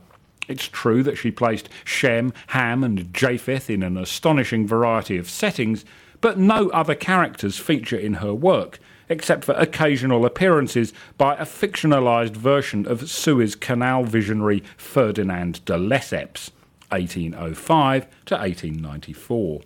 It's 0.49 0.67
true 0.67 1.03
that 1.03 1.19
she 1.19 1.31
placed 1.31 1.69
Shem, 1.85 2.33
Ham, 2.49 2.83
and 2.83 3.13
Japheth 3.15 3.71
in 3.71 3.83
an 3.83 3.97
astonishing 3.97 4.67
variety 4.67 5.17
of 5.17 5.31
settings, 5.31 5.85
but 6.21 6.39
no 6.39 6.69
other 6.71 6.95
characters 6.95 7.59
feature 7.59 7.99
in 7.99 8.15
her 8.15 8.35
work, 8.35 8.79
except 9.09 9.45
for 9.45 9.53
occasional 9.53 10.25
appearances 10.25 10.93
by 11.19 11.35
a 11.35 11.45
fictionalised 11.45 12.37
version 12.37 12.87
of 12.87 13.11
Suez 13.11 13.55
Canal 13.55 14.05
visionary 14.05 14.63
Ferdinand 14.77 15.65
de 15.65 15.75
Lesseps, 15.75 16.51
1805 16.91 18.07
to 18.27 18.35
1894. 18.35 19.61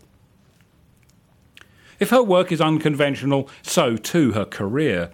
If 1.99 2.11
her 2.11 2.23
work 2.23 2.53
is 2.53 2.61
unconventional, 2.61 3.49
so 3.63 3.97
too 3.97 4.33
her 4.33 4.45
career. 4.45 5.11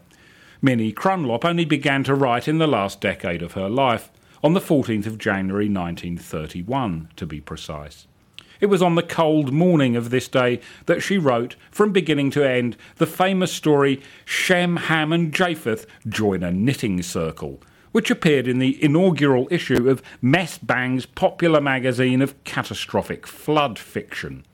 Minnie 0.65 0.93
Crunlop 0.93 1.45
only 1.45 1.65
began 1.65 2.05
to 2.05 2.15
write 2.15 2.47
in 2.47 2.59
the 2.59 2.69
last 2.69 3.01
decade 3.01 3.43
of 3.43 3.55
her 3.55 3.69
life, 3.69 4.13
on 4.45 4.53
the 4.53 4.61
14th 4.61 5.07
of 5.07 5.19
January 5.19 5.69
1931, 5.69 7.09
to 7.17 7.27
be 7.27 7.41
precise. 7.41 8.07
It 8.61 8.67
was 8.67 8.81
on 8.81 8.95
the 8.95 9.03
cold 9.03 9.53
morning 9.53 9.97
of 9.97 10.11
this 10.11 10.29
day 10.29 10.61
that 10.87 11.03
she 11.03 11.19
wrote, 11.19 11.57
from 11.73 11.91
beginning 11.91 12.31
to 12.31 12.49
end, 12.49 12.77
the 12.99 13.09
famous 13.09 13.53
story 13.53 14.01
Shem, 14.25 14.77
Ham, 14.77 15.13
and 15.13 15.35
Japheth 15.35 15.85
Join 16.09 16.45
a 16.45 16.53
Knitting 16.53 17.03
Circle, 17.03 17.61
which 17.91 18.09
appeared 18.09 18.47
in 18.47 18.61
the 18.61 18.81
inaugural 18.81 19.49
issue 19.51 19.91
of 19.91 20.01
Messbang's 20.23 21.07
popular 21.07 21.61
magazine 21.61 22.23
of 22.23 22.45
catastrophic 22.45 23.27
flood 23.27 23.81
fiction. 23.81 24.45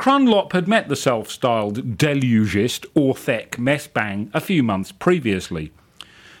Crunlop 0.00 0.54
had 0.54 0.66
met 0.66 0.88
the 0.88 0.96
self 0.96 1.30
styled 1.30 1.98
delugist 1.98 2.86
Orthek 2.94 3.58
Messbang 3.58 4.30
a 4.32 4.40
few 4.40 4.62
months 4.62 4.92
previously. 4.92 5.72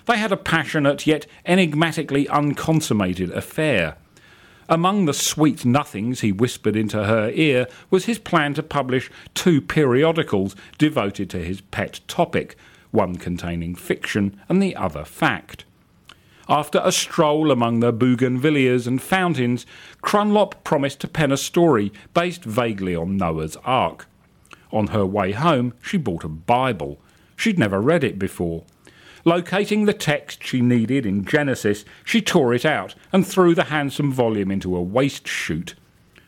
They 0.06 0.16
had 0.16 0.32
a 0.32 0.38
passionate 0.38 1.06
yet 1.06 1.26
enigmatically 1.44 2.26
unconsummated 2.30 3.30
affair. 3.32 3.98
Among 4.66 5.04
the 5.04 5.12
sweet 5.12 5.66
nothings 5.66 6.22
he 6.22 6.32
whispered 6.32 6.74
into 6.74 7.04
her 7.04 7.30
ear 7.34 7.66
was 7.90 8.06
his 8.06 8.18
plan 8.18 8.54
to 8.54 8.62
publish 8.62 9.10
two 9.34 9.60
periodicals 9.60 10.56
devoted 10.78 11.28
to 11.28 11.44
his 11.44 11.60
pet 11.60 12.00
topic, 12.08 12.56
one 12.92 13.16
containing 13.16 13.74
fiction 13.74 14.40
and 14.48 14.62
the 14.62 14.74
other 14.74 15.04
fact. 15.04 15.66
After 16.50 16.80
a 16.82 16.90
stroll 16.90 17.52
among 17.52 17.78
the 17.78 17.92
bougainvilleas 17.92 18.88
and 18.88 19.00
fountains, 19.00 19.66
Crunlop 20.02 20.64
promised 20.64 20.98
to 21.02 21.06
pen 21.06 21.30
a 21.30 21.36
story 21.36 21.92
based 22.12 22.42
vaguely 22.42 22.96
on 22.96 23.16
Noah's 23.16 23.56
Ark. 23.64 24.08
On 24.72 24.88
her 24.88 25.06
way 25.06 25.30
home, 25.30 25.74
she 25.80 25.96
bought 25.96 26.24
a 26.24 26.28
Bible. 26.28 26.98
She'd 27.36 27.56
never 27.56 27.80
read 27.80 28.02
it 28.02 28.18
before. 28.18 28.64
Locating 29.24 29.84
the 29.84 29.92
text 29.92 30.42
she 30.42 30.60
needed 30.60 31.06
in 31.06 31.24
Genesis, 31.24 31.84
she 32.04 32.20
tore 32.20 32.52
it 32.52 32.66
out 32.66 32.96
and 33.12 33.24
threw 33.24 33.54
the 33.54 33.64
handsome 33.64 34.10
volume 34.10 34.50
into 34.50 34.74
a 34.74 34.82
waste 34.82 35.28
chute. 35.28 35.76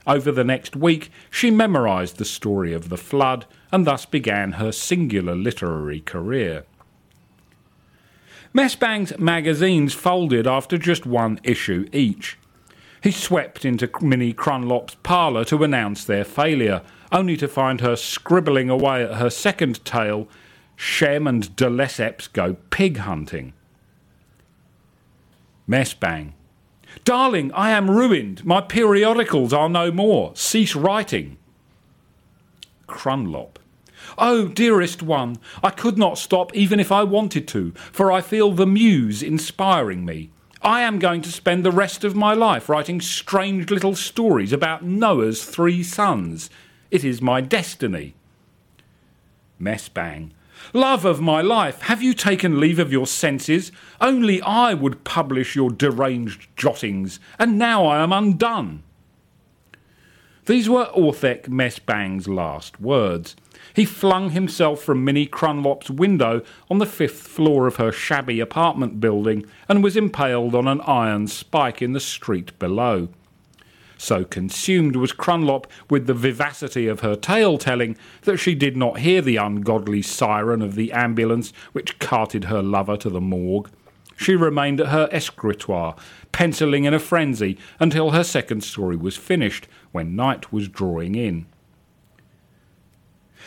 Over 0.06 0.30
the 0.30 0.44
next 0.44 0.76
week, 0.76 1.11
she 1.30 1.50
memorized 1.50 2.18
the 2.18 2.24
story 2.24 2.72
of 2.72 2.90
the 2.90 2.96
flood 2.96 3.44
and 3.72 3.85
thus 3.85 4.06
began 4.06 4.52
her 4.52 4.70
singular 4.70 5.35
literary 5.35 6.00
career. 6.00 6.64
Messbang's 8.54 9.18
magazines 9.18 9.94
folded 9.94 10.46
after 10.46 10.76
just 10.76 11.06
one 11.06 11.40
issue 11.42 11.88
each. 11.90 12.38
He 13.02 13.10
swept 13.10 13.64
into 13.64 13.90
Minnie 14.00 14.34
Crunlop's 14.34 14.96
parlour 15.02 15.44
to 15.46 15.64
announce 15.64 16.04
their 16.04 16.24
failure, 16.24 16.82
only 17.10 17.36
to 17.38 17.48
find 17.48 17.80
her 17.80 17.96
scribbling 17.96 18.68
away 18.68 19.02
at 19.02 19.14
her 19.14 19.30
second 19.30 19.84
tale, 19.84 20.28
Shem 20.76 21.26
and 21.26 21.54
de 21.56 21.66
Lesseps 21.66 22.30
Go 22.32 22.56
Pig 22.70 22.98
Hunting. 22.98 23.54
Messbang. 25.68 26.32
Darling, 27.04 27.50
I 27.52 27.70
am 27.70 27.90
ruined. 27.90 28.44
My 28.44 28.60
periodicals 28.60 29.52
are 29.52 29.68
no 29.68 29.90
more. 29.90 30.32
Cease 30.34 30.76
writing. 30.76 31.38
Crunlop. 32.86 33.58
Oh, 34.18 34.48
dearest 34.48 35.03
one, 35.03 35.38
I 35.62 35.70
could 35.70 35.98
not 35.98 36.18
stop 36.18 36.55
even 36.55 36.81
if 36.81 36.92
I 36.92 37.03
wanted 37.03 37.48
to, 37.48 37.72
for 37.92 38.12
I 38.12 38.20
feel 38.20 38.53
the 38.53 38.66
muse 38.66 39.22
inspiring 39.22 40.05
me. 40.05 40.31
I 40.62 40.83
am 40.83 40.98
going 40.98 41.22
to 41.22 41.33
spend 41.33 41.64
the 41.64 41.72
rest 41.72 42.05
of 42.05 42.14
my 42.14 42.35
life 42.35 42.68
writing 42.68 43.01
strange 43.01 43.70
little 43.70 43.96
stories 43.96 44.53
about 44.53 44.85
Noah's 44.85 45.44
three 45.44 45.83
sons. 45.83 46.51
It 46.90 47.05
is 47.05 47.20
my 47.20 47.40
destiny. 47.40 48.14
Messbang. 49.61 50.31
Love 50.72 51.05
of 51.05 51.20
my 51.20 51.40
life, 51.40 51.83
have 51.83 52.03
you 52.03 52.14
taken 52.14 52.61
leave 52.61 52.79
of 52.79 52.92
your 52.92 53.07
senses? 53.07 53.72
Only 54.01 54.40
I 54.42 54.75
would 54.75 55.03
publish 55.03 55.57
your 55.57 55.70
deranged 55.70 56.48
jottings, 56.57 57.18
and 57.38 57.59
now 57.59 57.85
I 57.85 58.03
am 58.03 58.12
undone. 58.12 58.85
These 60.46 60.68
were 60.68 60.87
Orthek 60.87 61.44
Messbang's 61.44 62.26
last 62.26 62.81
words. 62.81 63.37
He 63.74 63.85
flung 63.85 64.31
himself 64.31 64.83
from 64.83 65.05
Minnie 65.05 65.26
Crunlop's 65.26 65.88
window 65.88 66.42
on 66.68 66.78
the 66.78 66.87
fifth 66.87 67.28
floor 67.28 67.68
of 67.68 67.76
her 67.76 67.92
shabby 67.92 68.40
apartment 68.40 69.00
building 69.00 69.46
and 69.68 69.85
was 69.85 69.96
impaled 69.96 70.57
on 70.57 70.66
an 70.66 70.81
iron 70.81 71.28
spike 71.28 71.81
in 71.81 71.92
the 71.92 72.00
street 72.00 72.59
below. 72.59 73.09
So 73.96 74.24
consumed 74.24 74.96
was 74.96 75.12
Crunlop 75.12 75.68
with 75.88 76.09
the 76.09 76.14
vivacity 76.14 76.88
of 76.88 77.00
her 77.00 77.14
tale 77.14 77.57
telling 77.57 77.96
that 78.22 78.38
she 78.38 78.57
did 78.57 78.76
not 78.76 78.98
hear 78.98 79.22
the 79.22 79.37
ungodly 79.37 80.02
siren 80.02 80.61
of 80.61 80.74
the 80.74 80.90
ambulance 80.90 81.52
which 81.70 82.00
carted 82.00 82.44
her 82.44 82.62
lover 82.62 82.96
to 82.96 83.09
the 83.09 83.20
morgue. 83.20 83.70
She 84.16 84.37
remained 84.37 84.81
at 84.81 84.88
her 84.88 85.09
escritoire, 85.12 85.96
pencilling 86.33 86.85
in 86.85 86.94
a 86.94 86.98
frenzy 86.98 87.59
until 87.78 88.11
her 88.11 88.24
second 88.24 88.62
story 88.62 88.96
was 88.96 89.16
finished, 89.16 89.68
when 89.92 90.16
night 90.16 90.52
was 90.52 90.68
drawing 90.68 91.14
in. 91.14 91.46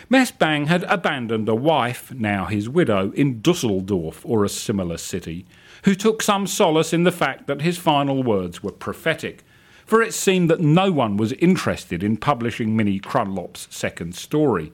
Messbang 0.10 0.67
had 0.67 0.84
abandoned 0.84 1.47
a 1.49 1.55
wife, 1.55 2.13
now 2.13 2.45
his 2.45 2.69
widow, 2.69 3.12
in 3.12 3.41
Dusseldorf 3.41 4.25
or 4.25 4.43
a 4.43 4.49
similar 4.49 4.97
city, 4.97 5.45
who 5.84 5.95
took 5.95 6.21
some 6.21 6.47
solace 6.47 6.93
in 6.93 7.03
the 7.03 7.12
fact 7.12 7.47
that 7.47 7.62
his 7.62 7.77
final 7.77 8.21
words 8.21 8.62
were 8.62 8.71
prophetic, 8.71 9.43
for 9.86 10.01
it 10.01 10.13
seemed 10.13 10.49
that 10.49 10.60
no 10.60 10.91
one 10.91 11.15
was 11.17 11.34
interested 11.34 12.03
in 12.03 12.17
publishing 12.17 12.75
Minnie 12.75 12.99
Crunlop's 12.99 13.67
second 13.69 14.15
story, 14.15 14.73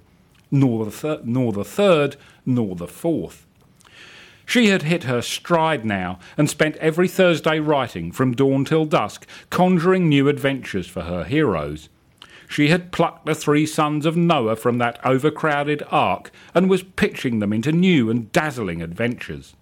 nor 0.50 0.86
the, 0.86 0.92
thir- 0.92 1.22
nor 1.24 1.52
the 1.52 1.66
third, 1.66 2.16
nor 2.46 2.76
the 2.76 2.88
fourth. 2.88 3.46
She 4.52 4.68
had 4.68 4.82
hit 4.82 5.06
her 5.06 5.22
stride 5.22 5.86
now 5.86 6.20
and 6.38 6.50
spent 6.50 6.76
every 6.76 7.08
Thursday 7.08 7.62
writing 7.62 8.12
from 8.12 8.34
dawn 8.34 8.66
till 8.66 8.84
dusk, 8.84 9.26
conjuring 9.50 10.10
new 10.10 10.28
adventures 10.28 10.88
for 10.88 11.04
her 11.04 11.24
heroes. 11.24 11.88
She 12.50 12.68
had 12.68 12.92
plucked 12.92 13.26
the 13.26 13.34
three 13.34 13.66
sons 13.66 14.06
of 14.06 14.18
Noah 14.18 14.58
from 14.58 14.78
that 14.80 15.00
overcrowded 15.06 15.84
ark 15.90 16.34
and 16.54 16.70
was 16.70 16.84
pitching 16.84 17.40
them 17.40 17.54
into 17.54 17.72
new 17.72 18.10
and 18.10 18.30
dazzling 18.34 18.82
adventures. 18.82 19.56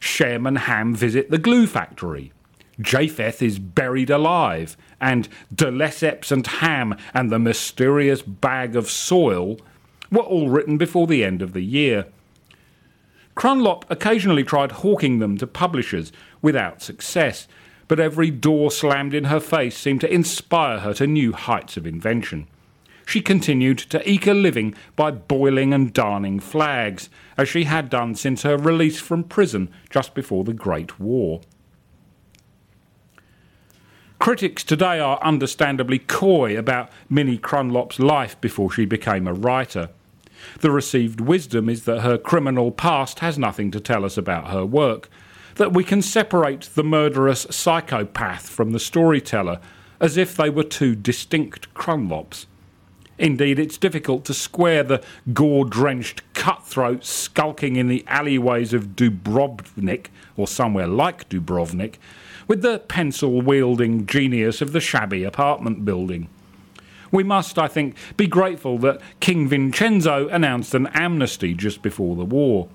Shem 0.00 0.46
and 0.46 0.60
Ham 0.60 0.94
visit 0.94 1.28
the 1.30 1.36
glue 1.36 1.66
factory. 1.66 2.32
Japheth 2.80 3.42
is 3.42 3.58
buried 3.58 4.08
alive, 4.08 4.78
and 4.98 5.28
De 5.54 5.70
Lesseps 5.70 6.32
and 6.32 6.46
Ham 6.46 6.96
and 7.12 7.30
the 7.30 7.38
mysterious 7.38 8.22
bag 8.22 8.76
of 8.76 8.88
soil 8.88 9.60
were 10.10 10.22
all 10.22 10.48
written 10.48 10.78
before 10.78 11.06
the 11.06 11.22
end 11.22 11.42
of 11.42 11.52
the 11.52 11.60
year. 11.60 12.06
Crunlop 13.36 13.84
occasionally 13.90 14.42
tried 14.42 14.72
hawking 14.72 15.18
them 15.18 15.36
to 15.36 15.46
publishers 15.46 16.10
without 16.40 16.82
success, 16.82 17.46
but 17.86 18.00
every 18.00 18.30
door 18.30 18.70
slammed 18.70 19.14
in 19.14 19.24
her 19.24 19.40
face 19.40 19.76
seemed 19.76 20.00
to 20.00 20.12
inspire 20.12 20.80
her 20.80 20.94
to 20.94 21.06
new 21.06 21.32
heights 21.32 21.76
of 21.76 21.86
invention. 21.86 22.48
She 23.06 23.20
continued 23.20 23.78
to 23.78 24.10
eke 24.10 24.26
a 24.26 24.32
living 24.32 24.74
by 24.96 25.10
boiling 25.12 25.72
and 25.72 25.92
darning 25.92 26.40
flags, 26.40 27.10
as 27.36 27.48
she 27.48 27.64
had 27.64 27.90
done 27.90 28.14
since 28.14 28.42
her 28.42 28.56
release 28.56 28.98
from 28.98 29.22
prison 29.22 29.70
just 29.90 30.14
before 30.14 30.42
the 30.42 30.54
Great 30.54 30.98
War. 30.98 31.42
Critics 34.18 34.64
today 34.64 34.98
are 34.98 35.22
understandably 35.22 35.98
coy 35.98 36.58
about 36.58 36.90
Minnie 37.10 37.38
Crunlop's 37.38 38.00
life 38.00 38.40
before 38.40 38.72
she 38.72 38.86
became 38.86 39.28
a 39.28 39.34
writer. 39.34 39.90
The 40.60 40.70
received 40.70 41.20
wisdom 41.20 41.68
is 41.68 41.84
that 41.84 42.00
her 42.00 42.18
criminal 42.18 42.70
past 42.70 43.20
has 43.20 43.38
nothing 43.38 43.70
to 43.72 43.80
tell 43.80 44.04
us 44.04 44.16
about 44.16 44.48
her 44.48 44.64
work, 44.64 45.08
that 45.56 45.72
we 45.72 45.84
can 45.84 46.02
separate 46.02 46.70
the 46.74 46.84
murderous 46.84 47.46
psychopath 47.50 48.48
from 48.48 48.72
the 48.72 48.80
storyteller 48.80 49.60
as 50.00 50.16
if 50.16 50.36
they 50.36 50.50
were 50.50 50.62
two 50.62 50.94
distinct 50.94 51.72
Crunlops. 51.74 52.46
Indeed, 53.18 53.58
it's 53.58 53.78
difficult 53.78 54.26
to 54.26 54.34
square 54.34 54.82
the 54.82 55.02
gore 55.32 55.64
drenched 55.64 56.22
cutthroat 56.34 57.04
skulking 57.04 57.76
in 57.76 57.88
the 57.88 58.04
alleyways 58.06 58.74
of 58.74 58.88
Dubrovnik, 58.88 60.08
or 60.36 60.46
somewhere 60.46 60.86
like 60.86 61.28
Dubrovnik, 61.30 61.94
with 62.46 62.60
the 62.60 62.78
pencil 62.80 63.40
wielding 63.40 64.06
genius 64.06 64.60
of 64.60 64.72
the 64.72 64.80
shabby 64.80 65.24
apartment 65.24 65.84
building. 65.84 66.28
We 67.10 67.22
must, 67.22 67.58
I 67.58 67.68
think, 67.68 67.96
be 68.16 68.26
grateful 68.26 68.78
that 68.78 69.00
King 69.20 69.48
Vincenzo 69.48 70.28
announced 70.28 70.74
an 70.74 70.88
amnesty 70.88 71.54
just 71.54 71.82
before 71.82 72.16
the 72.16 72.24
war. 72.24 72.68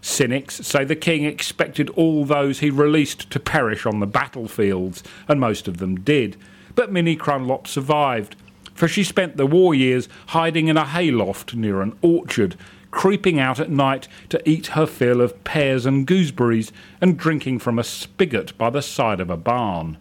Cynics 0.00 0.56
say 0.66 0.84
the 0.84 0.94
king 0.94 1.24
expected 1.24 1.88
all 1.90 2.26
those 2.26 2.60
he 2.60 2.68
released 2.68 3.30
to 3.30 3.40
perish 3.40 3.86
on 3.86 4.00
the 4.00 4.06
battlefields, 4.06 5.02
and 5.26 5.40
most 5.40 5.66
of 5.66 5.78
them 5.78 5.96
did. 5.96 6.36
But 6.74 6.92
Minnie 6.92 7.16
Crunlop 7.16 7.66
survived, 7.66 8.36
for 8.74 8.86
she 8.86 9.02
spent 9.02 9.38
the 9.38 9.46
war 9.46 9.74
years 9.74 10.08
hiding 10.28 10.68
in 10.68 10.76
a 10.76 10.84
hayloft 10.84 11.54
near 11.54 11.80
an 11.80 11.96
orchard, 12.02 12.56
creeping 12.90 13.40
out 13.40 13.58
at 13.58 13.70
night 13.70 14.06
to 14.28 14.46
eat 14.48 14.68
her 14.68 14.86
fill 14.86 15.22
of 15.22 15.42
pears 15.42 15.86
and 15.86 16.06
gooseberries, 16.06 16.70
and 17.00 17.16
drinking 17.16 17.60
from 17.60 17.78
a 17.78 17.84
spigot 17.84 18.56
by 18.58 18.68
the 18.68 18.82
side 18.82 19.20
of 19.20 19.30
a 19.30 19.38
barn. 19.38 19.96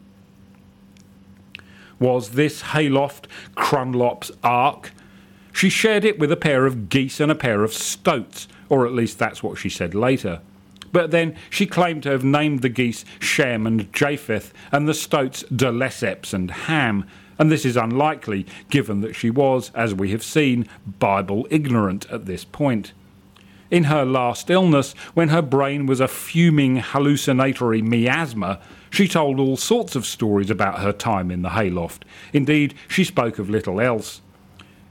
Was 2.04 2.32
this 2.32 2.64
hayloft 2.74 3.30
Crunlop's 3.56 4.30
ark? 4.44 4.92
She 5.54 5.70
shared 5.70 6.04
it 6.04 6.20
with 6.20 6.34
a 6.34 6.36
pair 6.36 6.66
of 6.66 6.90
geese 6.90 7.22
and 7.22 7.32
a 7.32 7.36
pair 7.36 7.64
of 7.64 7.72
stoats, 7.72 8.50
or 8.68 8.86
at 8.86 8.92
least 8.92 9.18
that's 9.18 9.42
what 9.42 9.58
she 9.58 9.70
said 9.70 9.96
later. 9.96 10.42
But 10.92 11.12
then 11.12 11.34
she 11.50 11.66
claimed 11.66 12.04
to 12.04 12.10
have 12.10 12.26
named 12.26 12.62
the 12.62 12.68
geese 12.68 13.06
Shem 13.22 13.66
and 13.66 13.94
Japheth, 13.94 14.54
and 14.70 14.86
the 14.86 14.94
stoats 14.94 15.44
De 15.44 15.72
Lesseps 15.72 16.34
and 16.34 16.52
Ham, 16.52 17.06
and 17.40 17.50
this 17.50 17.64
is 17.64 17.78
unlikely, 17.78 18.48
given 18.70 19.00
that 19.00 19.16
she 19.16 19.30
was, 19.30 19.72
as 19.74 19.94
we 19.94 20.12
have 20.12 20.24
seen, 20.24 20.68
Bible 21.00 21.48
ignorant 21.50 22.06
at 22.12 22.26
this 22.26 22.44
point. 22.44 22.92
In 23.74 23.86
her 23.86 24.06
last 24.06 24.52
illness, 24.52 24.94
when 25.16 25.30
her 25.30 25.42
brain 25.42 25.88
was 25.88 26.00
a 26.00 26.08
fuming 26.08 26.76
hallucinatory 26.76 27.82
miasma, 27.82 28.60
she 28.92 29.08
told 29.08 29.40
all 29.40 29.58
sorts 29.58 29.96
of 29.96 30.06
stories 30.06 30.52
about 30.52 30.82
her 30.82 30.92
time 30.92 31.32
in 31.32 31.42
the 31.42 31.50
hayloft. 31.50 32.06
Indeed, 32.34 32.76
she 32.88 33.04
spoke 33.04 33.40
of 33.40 33.50
little 33.50 33.82
else. 33.82 34.22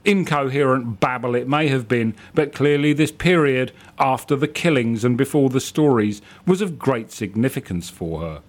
Incoherent 0.03 0.99
babble 0.99 1.33
it 1.33 1.47
may 1.47 1.69
have 1.69 1.87
been, 1.87 2.13
but 2.33 2.51
clearly 2.51 2.91
this 2.91 3.13
period, 3.13 3.71
after 3.99 4.35
the 4.35 4.49
killings 4.49 5.05
and 5.05 5.17
before 5.17 5.49
the 5.49 5.61
stories, 5.61 6.21
was 6.45 6.59
of 6.59 6.77
great 6.77 7.09
significance 7.09 7.89
for 7.89 8.19
her. 8.19 8.41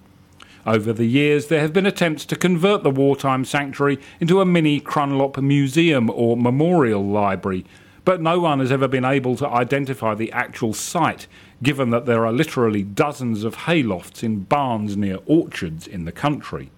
Over 0.67 0.93
the 0.93 1.07
years, 1.07 1.47
there 1.47 1.61
have 1.61 1.73
been 1.73 1.87
attempts 1.87 2.25
to 2.25 2.35
convert 2.35 2.83
the 2.83 2.91
wartime 2.91 3.45
sanctuary 3.45 4.01
into 4.19 4.41
a 4.41 4.45
mini 4.45 4.81
Crunlop 4.81 5.41
museum 5.41 6.11
or 6.11 6.37
memorial 6.37 7.07
library, 7.07 7.65
but 8.05 8.21
no 8.21 8.39
one 8.41 8.61
has 8.61 8.71
ever 8.71 8.89
been 8.89 9.05
able 9.05 9.37
to 9.37 9.49
identify 9.49 10.15
the 10.15 10.31
actual 10.33 10.73
site, 10.75 11.27
given 11.63 11.91
that 11.91 12.07
there 12.07 12.27
are 12.27 12.33
literally 12.33 12.83
dozens 12.83 13.45
of 13.45 13.57
haylofts 13.57 14.23
in 14.23 14.41
barns 14.41 14.97
near 14.97 15.19
orchards 15.27 15.87
in 15.87 16.05
the 16.05 16.13
country. 16.13 16.71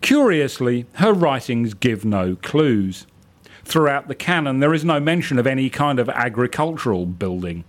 Curiously, 0.00 0.86
her 0.94 1.12
writings 1.12 1.74
give 1.74 2.04
no 2.04 2.36
clues. 2.36 3.06
Throughout 3.64 4.08
the 4.08 4.14
canon, 4.14 4.60
there 4.60 4.72
is 4.72 4.84
no 4.84 4.98
mention 4.98 5.38
of 5.38 5.46
any 5.46 5.68
kind 5.68 5.98
of 5.98 6.08
agricultural 6.08 7.04
building. 7.04 7.64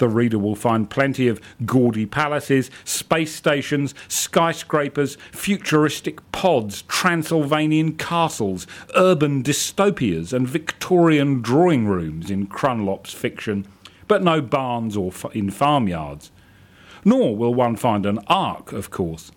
The 0.00 0.08
reader 0.08 0.38
will 0.38 0.54
find 0.54 0.88
plenty 0.88 1.28
of 1.28 1.42
gaudy 1.66 2.06
palaces, 2.06 2.70
space 2.86 3.34
stations, 3.34 3.94
skyscrapers, 4.08 5.18
futuristic 5.30 6.20
pods, 6.32 6.80
Transylvanian 6.88 7.96
castles, 7.96 8.66
urban 8.96 9.42
dystopias, 9.42 10.32
and 10.32 10.48
Victorian 10.48 11.42
drawing 11.42 11.86
rooms 11.86 12.30
in 12.30 12.46
Crunlop's 12.46 13.12
fiction, 13.12 13.66
but 14.08 14.22
no 14.22 14.40
barns 14.40 14.96
or 14.96 15.08
f- 15.08 15.36
in 15.36 15.50
farmyards. 15.50 16.30
Nor 17.04 17.36
will 17.36 17.52
one 17.52 17.76
find 17.76 18.06
an 18.06 18.20
ark, 18.26 18.72
of 18.72 18.90
course. 18.90 19.30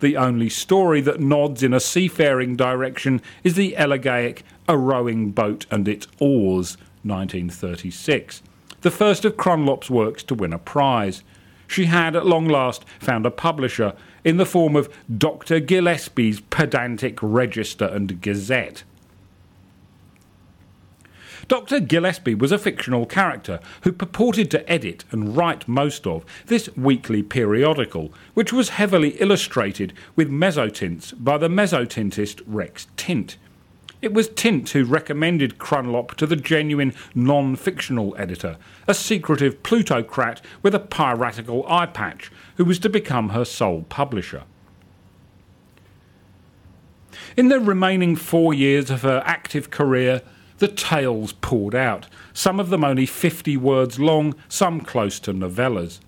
The 0.00 0.18
only 0.18 0.50
story 0.50 1.00
that 1.00 1.20
nods 1.20 1.62
in 1.62 1.72
a 1.72 1.80
seafaring 1.80 2.56
direction 2.56 3.22
is 3.42 3.54
the 3.54 3.74
elegiac 3.74 4.42
A 4.68 4.76
Rowing 4.76 5.30
Boat 5.30 5.64
and 5.70 5.88
Its 5.88 6.06
Oars, 6.18 6.76
1936, 7.04 8.42
the 8.82 8.90
first 8.90 9.24
of 9.24 9.36
Crunlop's 9.36 9.90
works 9.90 10.22
to 10.24 10.34
win 10.34 10.52
a 10.52 10.58
prize. 10.58 11.22
She 11.66 11.84
had 11.84 12.16
at 12.16 12.26
long 12.26 12.48
last 12.48 12.84
found 12.98 13.26
a 13.26 13.30
publisher 13.30 13.94
in 14.24 14.36
the 14.36 14.46
form 14.46 14.74
of 14.74 14.92
Dr. 15.16 15.60
Gillespie's 15.60 16.40
pedantic 16.40 17.18
Register 17.22 17.84
and 17.84 18.20
Gazette. 18.20 18.84
Dr. 21.48 21.80
Gillespie 21.80 22.34
was 22.34 22.52
a 22.52 22.58
fictional 22.58 23.06
character 23.06 23.58
who 23.82 23.90
purported 23.90 24.52
to 24.52 24.70
edit 24.70 25.04
and 25.10 25.36
write 25.36 25.66
most 25.66 26.06
of 26.06 26.24
this 26.46 26.68
weekly 26.76 27.24
periodical, 27.24 28.12
which 28.34 28.52
was 28.52 28.68
heavily 28.68 29.10
illustrated 29.20 29.92
with 30.14 30.30
mezzotints 30.30 31.12
by 31.18 31.36
the 31.38 31.48
mezzotintist 31.48 32.40
Rex 32.46 32.86
Tint. 32.96 33.36
It 34.02 34.14
was 34.14 34.28
Tint 34.28 34.70
who 34.70 34.84
recommended 34.84 35.58
Crunlop 35.58 36.14
to 36.16 36.26
the 36.26 36.36
genuine 36.36 36.94
non 37.14 37.54
fictional 37.54 38.14
editor, 38.16 38.56
a 38.88 38.94
secretive 38.94 39.62
plutocrat 39.62 40.40
with 40.62 40.74
a 40.74 40.78
piratical 40.78 41.66
eye 41.68 41.86
patch, 41.86 42.32
who 42.56 42.64
was 42.64 42.78
to 42.78 42.88
become 42.88 43.30
her 43.30 43.44
sole 43.44 43.84
publisher. 43.88 44.44
In 47.36 47.48
the 47.48 47.60
remaining 47.60 48.16
four 48.16 48.54
years 48.54 48.90
of 48.90 49.02
her 49.02 49.22
active 49.26 49.70
career, 49.70 50.22
the 50.58 50.68
tales 50.68 51.32
poured 51.32 51.74
out, 51.74 52.06
some 52.32 52.58
of 52.58 52.70
them 52.70 52.84
only 52.84 53.06
50 53.06 53.56
words 53.58 53.98
long, 53.98 54.34
some 54.48 54.80
close 54.80 55.20
to 55.20 55.32
novellas. 55.32 56.00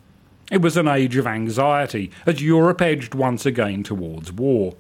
It 0.51 0.61
was 0.63 0.77
an 0.77 0.89
age 0.89 1.17
of 1.17 1.27
anxiety 1.27 2.11
as 2.27 2.43
Europe 2.43 2.83
edged 2.83 3.15
once 3.15 3.47
again 3.47 3.83
towards 3.83 4.33
war. 4.33 4.75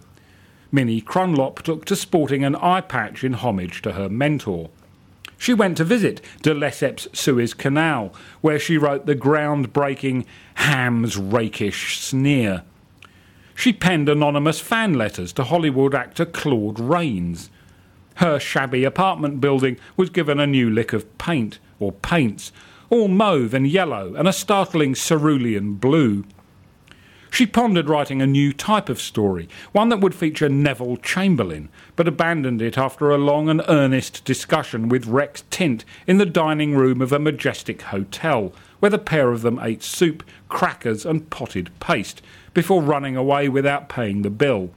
Minnie 0.74 1.02
Crunlop 1.02 1.62
took 1.62 1.84
to 1.84 1.94
sporting 1.94 2.42
an 2.42 2.56
eye 2.56 2.80
patch 2.80 3.22
in 3.22 3.34
homage 3.34 3.82
to 3.82 3.92
her 3.92 4.08
mentor. 4.08 4.70
She 5.36 5.52
went 5.52 5.76
to 5.76 5.84
visit 5.84 6.22
de 6.40 6.54
Lesseps 6.54 7.14
Suez 7.14 7.52
Canal, 7.52 8.14
where 8.40 8.58
she 8.58 8.78
wrote 8.78 9.04
the 9.04 9.14
groundbreaking 9.14 10.24
Ham's 10.54 11.18
rakish 11.18 12.00
sneer. 12.00 12.62
She 13.54 13.74
penned 13.74 14.08
anonymous 14.08 14.60
fan 14.60 14.94
letters 14.94 15.32
to 15.34 15.44
Hollywood 15.44 15.94
actor 15.94 16.24
Claude 16.24 16.80
Rains. 16.80 17.50
Her 18.16 18.38
shabby 18.38 18.84
apartment 18.84 19.42
building 19.42 19.76
was 19.96 20.08
given 20.08 20.40
a 20.40 20.46
new 20.46 20.70
lick 20.70 20.94
of 20.94 21.18
paint, 21.18 21.58
or 21.78 21.92
paints, 21.92 22.50
all 22.88 23.08
mauve 23.08 23.52
and 23.52 23.66
yellow 23.66 24.14
and 24.14 24.26
a 24.26 24.32
startling 24.32 24.94
cerulean 24.94 25.74
blue. 25.74 26.24
She 27.32 27.46
pondered 27.46 27.88
writing 27.88 28.20
a 28.20 28.26
new 28.26 28.52
type 28.52 28.90
of 28.90 29.00
story, 29.00 29.48
one 29.72 29.88
that 29.88 30.00
would 30.00 30.14
feature 30.14 30.50
Neville 30.50 30.98
Chamberlain, 30.98 31.70
but 31.96 32.06
abandoned 32.06 32.60
it 32.60 32.76
after 32.76 33.10
a 33.10 33.16
long 33.16 33.48
and 33.48 33.62
earnest 33.68 34.26
discussion 34.26 34.90
with 34.90 35.06
Rex 35.06 35.42
Tint 35.48 35.86
in 36.06 36.18
the 36.18 36.26
dining 36.26 36.74
room 36.74 37.00
of 37.00 37.10
a 37.10 37.18
majestic 37.18 37.80
hotel, 37.80 38.52
where 38.80 38.90
the 38.90 38.98
pair 38.98 39.32
of 39.32 39.40
them 39.40 39.58
ate 39.62 39.82
soup, 39.82 40.22
crackers, 40.50 41.06
and 41.06 41.30
potted 41.30 41.70
paste, 41.80 42.20
before 42.52 42.82
running 42.82 43.16
away 43.16 43.48
without 43.48 43.88
paying 43.88 44.20
the 44.20 44.28
bill. 44.28 44.68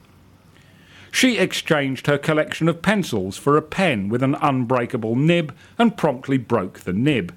She 1.12 1.38
exchanged 1.38 2.08
her 2.08 2.18
collection 2.18 2.70
of 2.70 2.82
pencils 2.82 3.38
for 3.38 3.58
a 3.58 3.62
pen 3.62 4.08
with 4.08 4.24
an 4.24 4.36
unbreakable 4.36 5.18
nib 5.18 5.54
and 5.78 5.98
promptly 5.98 6.38
broke 6.38 6.80
the 6.80 6.94
nib. 6.94 7.34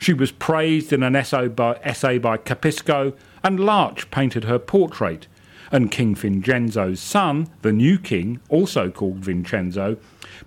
She 0.00 0.12
was 0.12 0.32
praised 0.32 0.92
in 0.92 1.02
an 1.02 1.16
essay 1.16 1.48
by, 1.48 1.76
essay 1.82 2.18
by 2.18 2.36
Capisco, 2.36 3.14
and 3.44 3.60
Larch 3.60 4.10
painted 4.10 4.44
her 4.44 4.58
portrait, 4.58 5.26
and 5.70 5.90
King 5.90 6.14
Vincenzo's 6.14 7.00
son, 7.00 7.48
the 7.62 7.72
new 7.72 7.98
king, 7.98 8.40
also 8.48 8.90
called 8.90 9.16
Vincenzo, 9.16 9.96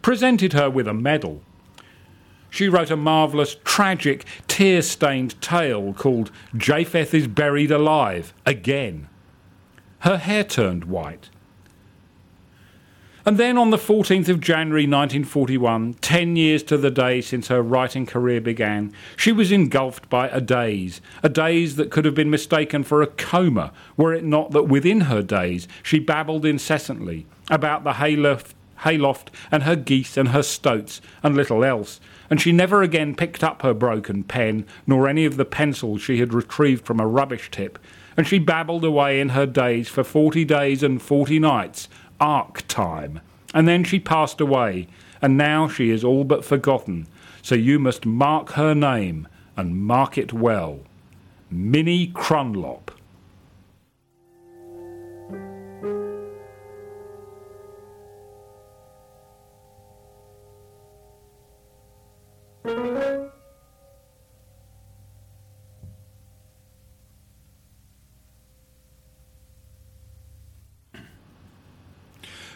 presented 0.02 0.54
her 0.54 0.70
with 0.70 0.88
a 0.88 0.94
medal. 0.94 1.42
She 2.50 2.70
wrote 2.70 2.92
a 2.92 2.96
marvellous, 2.96 3.58
tragic, 3.66 4.26
tear 4.48 4.82
stained 4.82 5.42
tale 5.42 5.94
called 5.94 6.32
Japheth 6.56 7.14
is 7.14 7.28
Buried 7.28 7.72
Alive 7.72 8.34
Again. 8.46 9.10
Her 10.00 10.18
hair 10.18 10.44
turned 10.44 10.86
white. 10.86 11.30
And 13.28 13.40
then 13.40 13.58
on 13.58 13.72
the 13.72 13.78
14th 13.78 14.30
of 14.30 14.40
January 14.40 14.84
1941, 14.84 15.96
ten 15.96 16.36
years 16.36 16.62
to 16.62 16.78
the 16.78 16.92
day 16.92 17.22
since 17.22 17.48
her 17.48 17.64
writing 17.64 18.06
career 18.06 18.40
began, 18.40 18.94
she 19.18 19.32
was 19.32 19.52
engulfed 19.52 20.08
by 20.12 20.28
a 20.28 20.40
daze, 20.40 21.02
a 21.24 21.30
daze 21.30 21.76
that 21.78 21.90
could 21.90 22.06
have 22.06 22.14
been 22.14 22.30
mistaken 22.30 22.84
for 22.84 23.02
a 23.02 23.08
coma, 23.08 23.74
were 23.98 24.14
it 24.14 24.24
not 24.24 24.52
that 24.52 24.68
within 24.68 25.02
her 25.02 25.24
daze 25.24 25.68
she 25.82 25.98
babbled 25.98 26.46
incessantly 26.46 27.26
about 27.50 27.84
the 27.84 27.94
hayloft, 27.94 28.54
hayloft 28.82 29.32
and 29.52 29.64
her 29.64 29.76
geese 29.76 30.18
and 30.18 30.30
her 30.30 30.44
stoats 30.44 31.02
and 31.24 31.36
little 31.36 31.66
else, 31.66 32.00
and 32.30 32.40
she 32.40 32.52
never 32.52 32.84
again 32.84 33.16
picked 33.16 33.44
up 33.44 33.64
her 33.64 33.74
broken 33.74 34.24
pen, 34.24 34.68
nor 34.86 35.08
any 35.08 35.26
of 35.26 35.36
the 35.36 35.46
pencils 35.46 36.00
she 36.00 36.20
had 36.20 36.32
retrieved 36.32 36.86
from 36.86 37.00
a 37.00 37.08
rubbish 37.08 37.50
tip, 37.50 37.80
and 38.16 38.28
she 38.28 38.38
babbled 38.38 38.86
away 38.86 39.20
in 39.20 39.30
her 39.30 39.48
daze 39.48 39.90
for 39.90 40.04
forty 40.04 40.46
days 40.46 40.84
and 40.84 41.02
forty 41.02 41.40
nights 41.40 41.90
ark 42.20 42.64
time. 42.68 43.22
And 43.54 43.68
then 43.68 43.84
she 43.84 44.00
passed 44.00 44.42
away, 44.42 44.88
and 45.22 45.38
now 45.38 45.68
she 45.68 45.90
is 45.90 46.04
all 46.04 46.24
but 46.24 46.46
forgotten. 46.46 47.08
So 47.42 47.56
you 47.56 47.80
must 47.80 48.06
mark 48.06 48.52
her 48.52 48.74
name, 48.74 49.28
and 49.56 49.78
mark 49.78 50.18
it 50.18 50.34
well. 50.34 50.80
Minnie 51.50 52.08
Crunlop. 52.08 52.92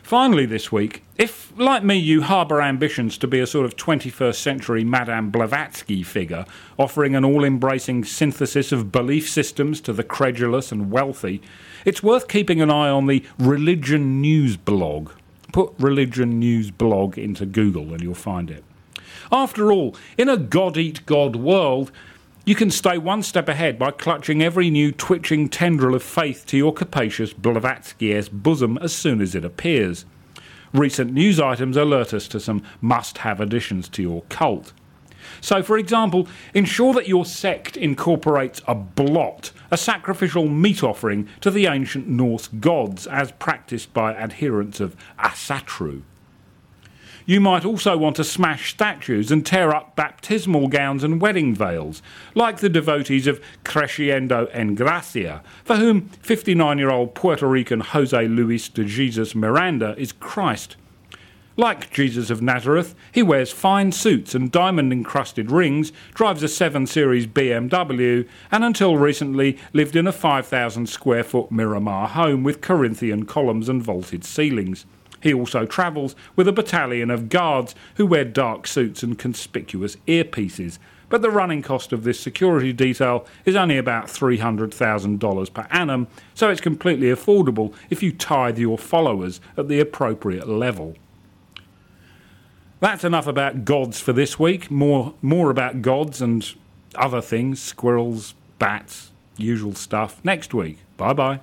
Finally, 0.09 0.47
this 0.47 0.71
week, 0.71 1.03
if, 1.19 1.53
like 1.55 1.83
me, 1.83 1.95
you 1.95 2.23
harbour 2.23 2.63
ambitions 2.63 3.15
to 3.15 3.27
be 3.27 3.39
a 3.39 3.45
sort 3.45 3.63
of 3.63 3.75
21st 3.75 4.37
century 4.37 4.83
Madame 4.83 5.29
Blavatsky 5.29 6.01
figure, 6.01 6.47
offering 6.79 7.15
an 7.15 7.23
all 7.23 7.43
embracing 7.43 8.03
synthesis 8.03 8.71
of 8.71 8.91
belief 8.91 9.29
systems 9.29 9.79
to 9.79 9.93
the 9.93 10.03
credulous 10.03 10.71
and 10.71 10.89
wealthy, 10.89 11.43
it's 11.85 12.01
worth 12.01 12.27
keeping 12.27 12.59
an 12.59 12.71
eye 12.71 12.89
on 12.89 13.05
the 13.05 13.23
Religion 13.37 14.19
News 14.19 14.57
blog. 14.57 15.11
Put 15.53 15.75
Religion 15.77 16.39
News 16.39 16.71
blog 16.71 17.19
into 17.19 17.45
Google 17.45 17.93
and 17.93 18.01
you'll 18.01 18.15
find 18.15 18.49
it. 18.49 18.63
After 19.31 19.71
all, 19.71 19.95
in 20.17 20.27
a 20.27 20.37
God 20.37 20.75
eat 20.75 21.05
God 21.05 21.35
world, 21.35 21.91
you 22.45 22.55
can 22.55 22.71
stay 22.71 22.97
one 22.97 23.21
step 23.21 23.47
ahead 23.47 23.77
by 23.77 23.91
clutching 23.91 24.41
every 24.41 24.69
new 24.69 24.91
twitching 24.91 25.49
tendril 25.49 25.95
of 25.95 26.01
faith 26.01 26.45
to 26.47 26.57
your 26.57 26.73
capacious 26.73 27.33
Blavatsky 27.33 28.13
esque 28.13 28.31
bosom 28.31 28.77
as 28.79 28.93
soon 28.93 29.21
as 29.21 29.35
it 29.35 29.45
appears. 29.45 30.05
Recent 30.73 31.13
news 31.13 31.39
items 31.39 31.77
alert 31.77 32.13
us 32.13 32.27
to 32.29 32.39
some 32.39 32.63
must 32.81 33.19
have 33.19 33.39
additions 33.39 33.89
to 33.89 34.01
your 34.01 34.21
cult. 34.29 34.73
So, 35.41 35.61
for 35.61 35.77
example, 35.77 36.27
ensure 36.53 36.93
that 36.93 37.07
your 37.07 37.25
sect 37.25 37.77
incorporates 37.77 38.61
a 38.67 38.75
blot, 38.75 39.51
a 39.69 39.77
sacrificial 39.77 40.47
meat 40.47 40.83
offering 40.83 41.27
to 41.41 41.51
the 41.51 41.67
ancient 41.67 42.07
Norse 42.07 42.47
gods 42.47 43.05
as 43.07 43.31
practiced 43.33 43.93
by 43.93 44.15
adherents 44.15 44.79
of 44.79 44.95
Asatru. 45.19 46.01
You 47.29 47.39
might 47.39 47.63
also 47.63 47.95
want 47.95 48.15
to 48.15 48.23
smash 48.23 48.71
statues 48.71 49.29
and 49.29 49.45
tear 49.45 49.69
up 49.69 49.95
baptismal 49.95 50.67
gowns 50.67 51.03
and 51.03 51.21
wedding 51.21 51.53
veils, 51.53 52.01
like 52.33 52.57
the 52.57 52.69
devotees 52.69 53.27
of 53.27 53.39
Creciendo 53.63 54.49
en 54.51 54.73
Gracia, 54.73 55.43
for 55.63 55.75
whom 55.75 56.09
59 56.23 56.79
year 56.79 56.89
old 56.89 57.13
Puerto 57.13 57.45
Rican 57.45 57.81
Jose 57.81 58.27
Luis 58.27 58.67
de 58.67 58.83
Jesus 58.83 59.35
Miranda 59.35 59.93
is 59.95 60.11
Christ. 60.11 60.75
Like 61.55 61.91
Jesus 61.91 62.31
of 62.31 62.41
Nazareth, 62.41 62.95
he 63.11 63.21
wears 63.21 63.51
fine 63.51 63.91
suits 63.91 64.33
and 64.33 64.51
diamond 64.51 64.91
encrusted 64.91 65.51
rings, 65.51 65.91
drives 66.15 66.41
a 66.41 66.47
7 66.47 66.87
Series 66.87 67.27
BMW, 67.27 68.27
and 68.51 68.63
until 68.63 68.97
recently 68.97 69.55
lived 69.71 69.95
in 69.95 70.07
a 70.07 70.11
5,000 70.11 70.89
square 70.89 71.23
foot 71.23 71.51
Miramar 71.51 72.07
home 72.07 72.43
with 72.43 72.61
Corinthian 72.61 73.27
columns 73.27 73.69
and 73.69 73.83
vaulted 73.83 74.25
ceilings. 74.25 74.87
He 75.21 75.33
also 75.33 75.65
travels 75.65 76.15
with 76.35 76.47
a 76.47 76.53
battalion 76.53 77.11
of 77.11 77.29
guards 77.29 77.75
who 77.95 78.05
wear 78.05 78.25
dark 78.25 78.67
suits 78.67 79.03
and 79.03 79.17
conspicuous 79.17 79.97
earpieces. 80.07 80.79
But 81.09 81.21
the 81.23 81.31
running 81.31 81.61
cost 81.61 81.91
of 81.91 82.03
this 82.03 82.19
security 82.19 82.71
detail 82.71 83.25
is 83.43 83.55
only 83.55 83.77
about 83.77 84.05
$300,000 84.05 85.53
per 85.53 85.67
annum, 85.71 86.07
so 86.35 86.49
it's 86.49 86.61
completely 86.61 87.07
affordable 87.07 87.73
if 87.89 88.03
you 88.03 88.11
tithe 88.11 88.59
your 88.59 88.77
followers 88.77 89.41
at 89.57 89.67
the 89.67 89.79
appropriate 89.79 90.47
level. 90.47 90.95
That's 92.79 93.03
enough 93.03 93.27
about 93.27 93.65
gods 93.65 93.99
for 93.99 94.13
this 94.13 94.39
week. 94.39 94.71
More, 94.71 95.13
more 95.21 95.49
about 95.49 95.81
gods 95.81 96.21
and 96.21 96.47
other 96.95 97.21
things, 97.21 97.61
squirrels, 97.61 98.35
bats, 98.57 99.11
usual 99.35 99.73
stuff, 99.73 100.23
next 100.23 100.53
week. 100.53 100.79
Bye 100.95 101.13
bye. 101.13 101.39